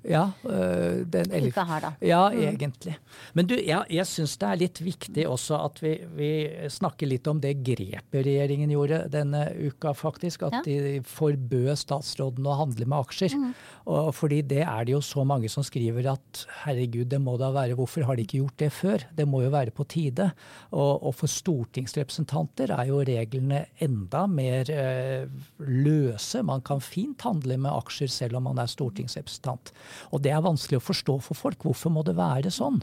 ja, 0.08 0.32
øh, 0.44 1.06
den, 1.12 1.32
eller, 1.32 1.50
Uka 1.52 1.64
her, 1.68 1.82
da. 1.84 1.92
Ja, 2.00 2.22
mm. 2.32 2.40
egentlig. 2.40 2.96
Men 3.36 3.50
du, 3.50 3.56
ja, 3.60 3.82
jeg 3.92 4.08
syns 4.08 4.38
det 4.40 4.48
er 4.48 4.60
litt 4.62 4.80
viktig 4.80 5.26
også 5.28 5.60
at 5.60 5.82
vi, 5.84 5.96
vi, 6.16 6.30
snakker 6.72 7.10
litt 7.10 7.28
om 7.28 7.42
det 7.44 7.58
grepet 7.66 8.24
regjeringen 8.24 8.72
gjorde 8.72 9.02
denne 9.12 9.44
uka, 9.60 9.92
faktisk. 9.98 10.46
At 10.48 10.62
ja. 10.62 10.64
de 10.64 11.02
forbød 11.04 11.74
statsråden 11.82 12.48
å 12.48 12.56
handle 12.62 12.88
med 12.88 13.00
aksjer. 13.02 13.36
Mm. 13.36 13.52
Og 13.92 14.12
fordi 14.16 14.40
det 14.48 14.62
er 14.64 14.88
det 14.88 14.96
jo 14.96 15.02
så 15.04 15.26
mange 15.28 15.52
som 15.52 15.66
skriver 15.66 16.12
at 16.14 16.46
herregud, 16.64 17.10
det 17.12 17.20
må 17.24 17.36
da 17.42 17.52
være 17.56 17.78
Hvorfor 17.80 18.04
har 18.08 18.18
de 18.18 18.26
ikke 18.26 18.42
gjort 18.42 18.60
det 18.60 18.72
før? 18.76 19.04
Det 19.16 19.28
må 19.28 19.44
jo 19.44 19.52
være 19.54 19.74
på 19.76 19.86
tide. 19.90 20.30
Og, 20.72 21.04
og 21.10 21.16
for 21.16 21.32
stortingsrepresentanter 21.32 22.74
er 22.76 22.90
jo 22.90 23.02
reglene 23.08 23.66
enda 23.84 24.26
mer 24.32 24.72
øh, 24.74 25.28
løse. 25.60 26.44
Man 26.46 26.64
kan 26.66 26.84
fint 26.84 27.24
handle 27.28 27.60
med 27.60 27.72
aksjer 27.74 28.12
selv 28.12 28.40
om 28.40 28.48
man 28.50 28.64
er 28.64 28.72
stortingsrepresentant. 28.72 29.74
Og 30.14 30.24
det 30.24 30.34
er 30.36 30.44
vanskelig 30.46 30.80
å 30.80 30.86
forstå 30.86 31.18
for 31.26 31.38
folk. 31.38 31.64
Hvorfor 31.68 31.94
må 31.94 32.04
det 32.08 32.18
være 32.18 32.52
sånn? 32.54 32.82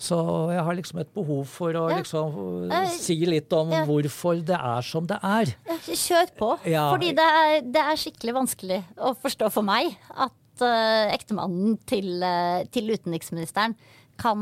Så 0.00 0.16
jeg 0.48 0.62
har 0.64 0.76
liksom 0.78 1.02
et 1.02 1.10
behov 1.12 1.42
for 1.50 1.76
å 1.76 1.84
liksom 1.92 2.36
uh, 2.72 2.76
si 2.88 3.18
litt 3.28 3.52
om 3.52 3.72
ja. 3.74 3.82
hvorfor 3.84 4.40
det 4.48 4.56
er 4.56 4.86
som 4.86 5.04
det 5.08 5.18
er. 5.20 5.52
Kjør 5.84 6.32
på. 6.38 6.48
Ja. 6.72 6.86
Fordi 6.88 7.10
det 7.18 7.26
er, 7.42 7.56
det 7.68 7.82
er, 7.84 8.00
skikkelig 8.00 8.36
vanskelig 8.38 8.80
å 8.96 9.12
forstå 9.20 9.50
for 9.52 9.66
meg 9.66 9.92
at 10.08 10.64
uh, 10.64 11.12
ektemannen 11.12 11.76
til, 11.84 12.14
uh, 12.24 12.64
til, 12.72 12.88
utenriksministeren 12.96 13.76
kan, 14.20 14.40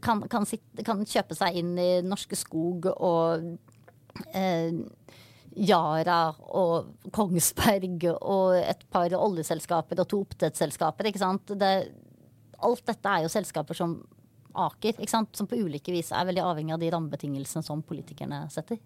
kan, 0.00 0.22
kan, 0.32 0.44
sitte, 0.48 0.84
kan, 0.84 1.02
kjøpe 1.08 1.36
seg 1.36 1.56
inn 1.60 1.72
i 1.76 1.90
Norske 2.04 2.36
Skog 2.36 2.86
og 2.94 3.44
Yara 5.56 6.22
og 6.56 7.10
Kongsberg 7.12 8.06
og 8.14 8.56
et 8.56 8.86
par 8.92 9.12
oljeselskaper 9.18 10.00
og 10.00 10.08
to 10.08 10.22
oppdrettsselskaper. 10.24 11.10
ikke 11.10 11.22
sant? 11.22 11.52
Det, 11.58 11.72
alt 12.62 12.84
dette 12.88 13.14
er 13.14 13.26
jo 13.26 13.32
selskaper 13.32 13.78
som 13.78 14.00
Aker, 14.52 14.98
ikke 15.00 15.08
sant? 15.08 15.30
som 15.32 15.46
på 15.48 15.56
ulike 15.56 15.94
vis 15.94 16.10
er 16.12 16.26
veldig 16.28 16.42
avhengig 16.44 16.74
av 16.74 16.82
de 16.82 16.90
rammebetingelsene 16.92 17.64
som 17.64 17.80
politikerne 17.88 18.42
setter. 18.52 18.76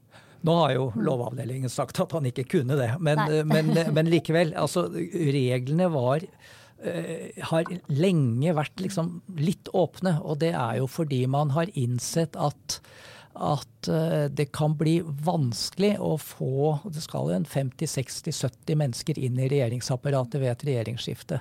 Nå 0.46 0.54
har 0.60 0.76
jo 0.76 0.84
Lovavdelingen 0.94 1.72
sagt 1.72 1.98
at 2.04 2.14
han 2.14 2.28
ikke 2.30 2.46
kunne 2.52 2.76
det, 2.78 2.92
men, 3.02 3.18
men, 3.50 3.72
men 3.74 4.10
likevel. 4.12 4.54
Altså, 4.54 4.86
reglene 4.92 5.88
var 5.90 6.22
uh, 6.22 7.42
har 7.50 7.72
lenge 7.90 8.54
vært 8.54 8.84
liksom 8.84 9.10
litt 9.40 9.72
åpne, 9.74 10.20
og 10.22 10.38
det 10.44 10.52
er 10.54 10.78
jo 10.78 10.86
fordi 10.90 11.24
man 11.30 11.50
har 11.56 11.72
innsett 11.74 12.38
at 12.38 12.78
at 13.36 13.88
eh, 13.88 14.26
det 14.32 14.48
kan 14.56 14.76
bli 14.78 14.98
vanskelig 15.04 15.94
å 16.02 16.14
få 16.20 16.78
det 16.92 17.02
skal 17.04 17.32
en 17.34 17.46
50-60-70 17.48 18.80
mennesker 18.80 19.20
inn 19.20 19.38
i 19.40 19.50
regjeringsapparatet 19.52 20.40
ved 20.42 20.52
et 20.52 20.64
regjeringsskifte. 20.70 21.40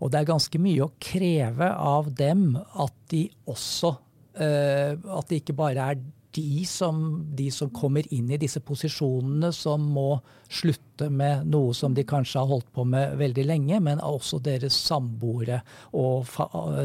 Og 0.00 0.12
det 0.12 0.20
er 0.20 0.32
ganske 0.32 0.60
mye 0.62 0.86
å 0.86 0.92
kreve 1.02 1.70
av 1.70 2.10
dem 2.18 2.52
at 2.56 2.94
de 3.12 3.26
også 3.46 3.94
eh, 4.42 4.92
At 4.96 5.30
det 5.30 5.42
ikke 5.42 5.56
bare 5.56 5.90
er 5.92 6.04
de 6.36 6.64
som, 6.68 6.98
de 7.36 7.46
som 7.54 7.70
kommer 7.72 8.04
inn 8.12 8.28
i 8.30 8.38
disse 8.40 8.60
posisjonene, 8.60 9.52
som 9.56 9.84
må 9.94 10.18
slutte 10.52 11.08
med 11.12 11.46
noe 11.48 11.74
som 11.76 11.94
de 11.96 12.04
kanskje 12.06 12.42
har 12.42 12.50
holdt 12.50 12.68
på 12.76 12.84
med 12.88 13.16
veldig 13.20 13.46
lenge, 13.46 13.80
men 13.80 14.02
også 14.04 14.42
deres 14.44 14.76
samboere 14.76 15.62
og 15.96 16.28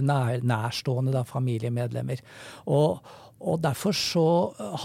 nærstående 0.08 1.16
da, 1.16 1.26
familiemedlemmer. 1.28 2.24
Og, 2.72 3.02
og 3.42 3.62
Derfor 3.64 3.96
så 3.98 4.26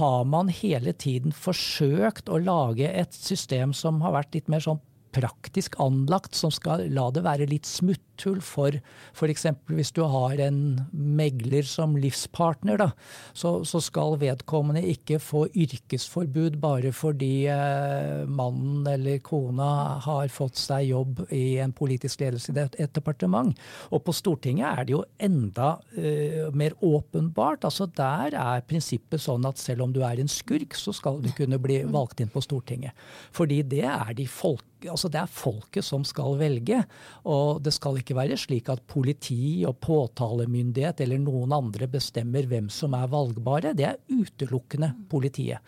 har 0.01 0.25
man 0.25 0.49
hele 0.49 0.95
tiden 0.97 1.35
forsøkt 1.37 2.31
å 2.33 2.41
lage 2.41 2.89
et 2.89 3.15
system 3.15 3.75
som 3.77 4.01
har 4.05 4.15
vært 4.17 4.37
litt 4.39 4.49
mer 4.53 4.65
sånn 4.65 4.81
praktisk 5.17 5.79
anlagt 5.83 6.37
som 6.37 6.53
skal 6.53 6.87
la 6.93 7.09
det 7.15 7.25
være 7.25 7.49
litt 7.49 7.69
smutthull 7.69 8.41
for 8.45 8.77
f.eks. 9.17 9.47
hvis 9.71 9.93
du 9.97 10.03
har 10.09 10.41
en 10.45 10.61
megler 10.93 11.67
som 11.69 11.97
livspartner, 12.01 12.79
da, 12.81 12.91
så, 13.37 13.59
så, 13.65 13.81
skal 13.87 14.19
vedkommende 14.21 14.83
ikke 14.93 15.21
få 15.23 15.47
yrkesforbud 15.55 16.59
bare 16.63 16.93
fordi 16.97 17.47
eh, 17.53 18.25
mannen 18.29 18.87
eller 18.91 19.21
kona 19.25 19.71
har 20.05 20.33
fått 20.33 20.59
seg 20.61 20.91
jobb 20.91 21.25
i 21.35 21.59
en 21.63 21.75
politisk 21.77 22.25
ledelse 22.25 22.53
i 22.53 22.61
et, 22.65 22.79
et 22.83 22.95
departement. 22.97 23.53
Og 23.93 24.03
på 24.05 24.15
Stortinget 24.17 24.69
er 24.69 24.89
det 24.89 24.97
jo 24.97 25.05
enda 25.23 25.77
eh, 25.97 26.49
mer 26.57 26.77
åpenbart. 26.85 27.65
altså 27.69 27.89
Der 27.89 28.37
er 28.37 28.67
prinsippet 28.69 29.23
sånn 29.23 29.47
at 29.49 29.61
selv 29.63 29.87
om 29.87 29.95
du 29.95 30.03
er 30.05 30.21
en 30.21 30.31
skurk, 30.31 30.77
så 30.77 30.95
skal 30.97 31.23
du 31.25 31.31
kunne 31.37 31.61
bli 31.63 31.83
valgt 31.89 32.21
inn 32.21 32.33
på 32.33 32.43
Stortinget. 32.45 32.97
Fordi 33.37 33.63
det 33.67 33.85
er, 33.87 34.13
de 34.17 34.27
folk, 34.29 34.65
altså 34.93 35.11
det 35.13 35.21
er 35.23 35.33
folket 35.33 35.87
som 35.87 36.05
skal 36.07 36.37
velge. 36.41 36.83
Og 37.29 37.63
det 37.65 37.75
skal 37.77 38.01
ikke 38.01 38.17
være 38.19 38.39
slik 38.41 38.71
at 38.73 38.85
politi 38.91 39.65
og 39.69 39.79
påtalemyndighet 39.85 41.03
eller 41.05 41.21
noen 41.23 41.55
andre 41.57 41.91
bestemmer 41.91 42.49
hvem 42.49 42.71
som 42.73 42.97
er 42.99 43.11
valgbare. 43.13 43.75
Det 43.77 43.89
er 43.89 44.01
utelukkende 44.13 44.93
politiet. 45.11 45.63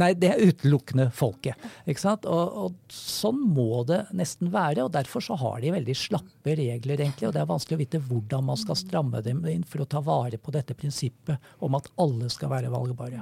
Nei, 0.00 0.14
det 0.16 0.30
er 0.32 0.40
utelukkende 0.48 1.10
folket. 1.12 1.60
ikke 1.84 2.00
sant? 2.00 2.24
Og, 2.24 2.54
og, 2.64 2.76
Sånn 2.94 3.42
må 3.52 3.82
det 3.88 4.00
nesten 4.16 4.48
være. 4.52 4.86
og 4.86 4.94
Derfor 4.94 5.24
så 5.24 5.36
har 5.40 5.60
de 5.60 5.74
veldig 5.74 5.96
slappe 5.98 6.54
regler, 6.56 7.02
egentlig. 7.02 7.28
Og 7.28 7.34
det 7.36 7.42
er 7.42 7.50
vanskelig 7.50 7.76
å 7.76 7.82
vite 7.82 8.00
hvordan 8.06 8.48
man 8.48 8.60
skal 8.60 8.78
stramme 8.80 9.20
dem 9.24 9.44
inn 9.50 9.66
for 9.68 9.84
å 9.84 9.88
ta 9.90 10.00
vare 10.04 10.40
på 10.40 10.54
dette 10.56 10.76
prinsippet 10.78 11.52
om 11.64 11.76
at 11.76 11.90
alle 12.00 12.30
skal 12.32 12.52
være 12.54 12.72
valgbare. 12.72 13.20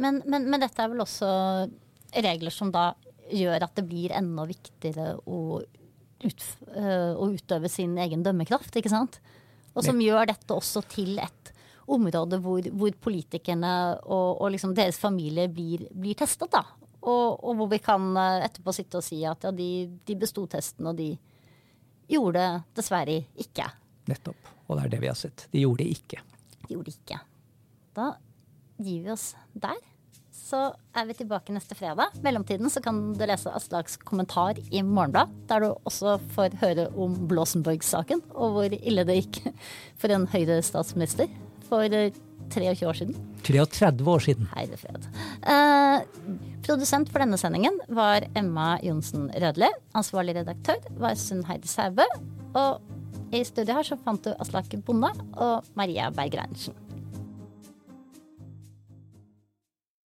Men, 0.00 0.22
men, 0.24 0.48
men 0.48 0.62
dette 0.62 0.80
er 0.80 0.92
vel 0.92 1.04
også 1.04 1.28
regler 2.24 2.54
som 2.54 2.72
da 2.72 2.94
gjør 3.34 3.66
at 3.66 3.76
det 3.78 3.86
blir 3.88 4.14
enda 4.16 4.46
viktigere 4.48 5.14
å, 5.28 5.60
ut, 6.24 6.46
uh, 6.74 7.12
å 7.16 7.30
utøve 7.34 7.70
sin 7.72 7.96
egen 8.00 8.24
dømmekraft, 8.26 8.76
ikke 8.76 8.92
sant? 8.92 9.20
Og 9.74 9.84
som 9.86 10.00
gjør 10.02 10.26
dette 10.32 10.54
også 10.54 10.82
til 10.90 11.18
et 11.22 11.52
område 11.90 12.38
hvor, 12.42 12.64
hvor 12.74 12.94
politikerne 13.02 13.72
og, 14.02 14.40
og 14.42 14.52
liksom 14.54 14.74
deres 14.76 14.98
familie 15.00 15.46
blir, 15.50 15.86
blir 15.94 16.18
testet, 16.18 16.50
da. 16.52 16.64
Og, 17.00 17.38
og, 17.40 17.54
hvor 17.56 17.70
vi 17.70 17.80
kan 17.82 18.10
uh, 18.16 18.42
etterpå 18.44 18.74
sitte 18.76 19.00
og 19.00 19.06
si 19.06 19.22
at 19.24 19.46
ja, 19.46 19.54
de, 19.56 19.70
de 20.06 20.18
besto 20.20 20.44
testen, 20.50 20.90
og 20.90 20.98
de 20.98 21.14
gjorde 22.10 22.40
det 22.42 22.80
dessverre 22.80 23.20
ikke. 23.40 23.68
Nettopp. 24.10 24.50
Og 24.68 24.76
det 24.76 24.84
er 24.84 24.92
det 24.92 25.00
vi 25.02 25.10
har 25.10 25.18
sett. 25.18 25.46
De 25.50 25.62
gjorde 25.62 25.84
det 25.84 25.94
ikke. 25.96 26.20
De 26.66 26.74
gjorde 26.74 26.90
det 26.90 26.98
ikke. 26.98 27.20
Da 27.96 28.10
gir 28.80 29.06
vi 29.06 29.12
oss 29.12 29.32
der 29.52 29.78
så 30.40 30.60
er 30.96 31.06
vi 31.08 31.16
tilbake 31.18 31.54
neste 31.54 31.76
fredag. 31.78 32.16
I 32.16 32.24
mellomtiden 32.24 32.70
så 32.72 32.82
kan 32.82 32.98
du 33.16 33.22
lese 33.28 33.52
Aslaks 33.54 33.98
kommentar 34.06 34.58
i 34.70 34.82
Morgenblad, 34.82 35.32
der 35.50 35.64
du 35.64 35.68
også 35.88 36.16
får 36.34 36.56
høre 36.62 36.88
om 36.98 37.14
Blåsenborg-saken, 37.30 38.24
og 38.34 38.56
hvor 38.56 38.74
ille 38.80 39.06
det 39.06 39.20
gikk 39.20 39.40
for 40.00 40.12
en 40.14 40.26
Høyre-statsminister 40.32 41.30
for 41.68 41.86
23 41.86 42.66
eh, 42.66 42.84
år 42.88 43.00
siden. 43.00 43.18
33 43.46 44.10
år 44.14 44.26
siden. 44.26 44.50
Herre 44.56 44.80
fred. 44.80 45.08
Eh, 45.54 46.04
produsent 46.66 47.12
for 47.12 47.22
denne 47.22 47.38
sendingen 47.40 47.78
var 47.88 48.26
Emma 48.34 48.72
Johnsen 48.84 49.30
Rødli. 49.30 49.70
Ansvarlig 49.96 50.40
redaktør 50.40 50.80
var 51.00 51.18
Sunn 51.20 51.44
Heidi 51.48 51.70
Saube. 51.70 52.06
Og 52.58 52.80
i 53.30 53.44
studio 53.46 53.78
her 53.78 53.86
så 53.86 53.98
fant 54.02 54.24
du 54.26 54.34
Aslak 54.42 54.72
Bonde 54.86 55.12
og 55.38 55.68
Maria 55.78 56.10
Berg 56.14 56.34
Reinertsen. 56.40 56.89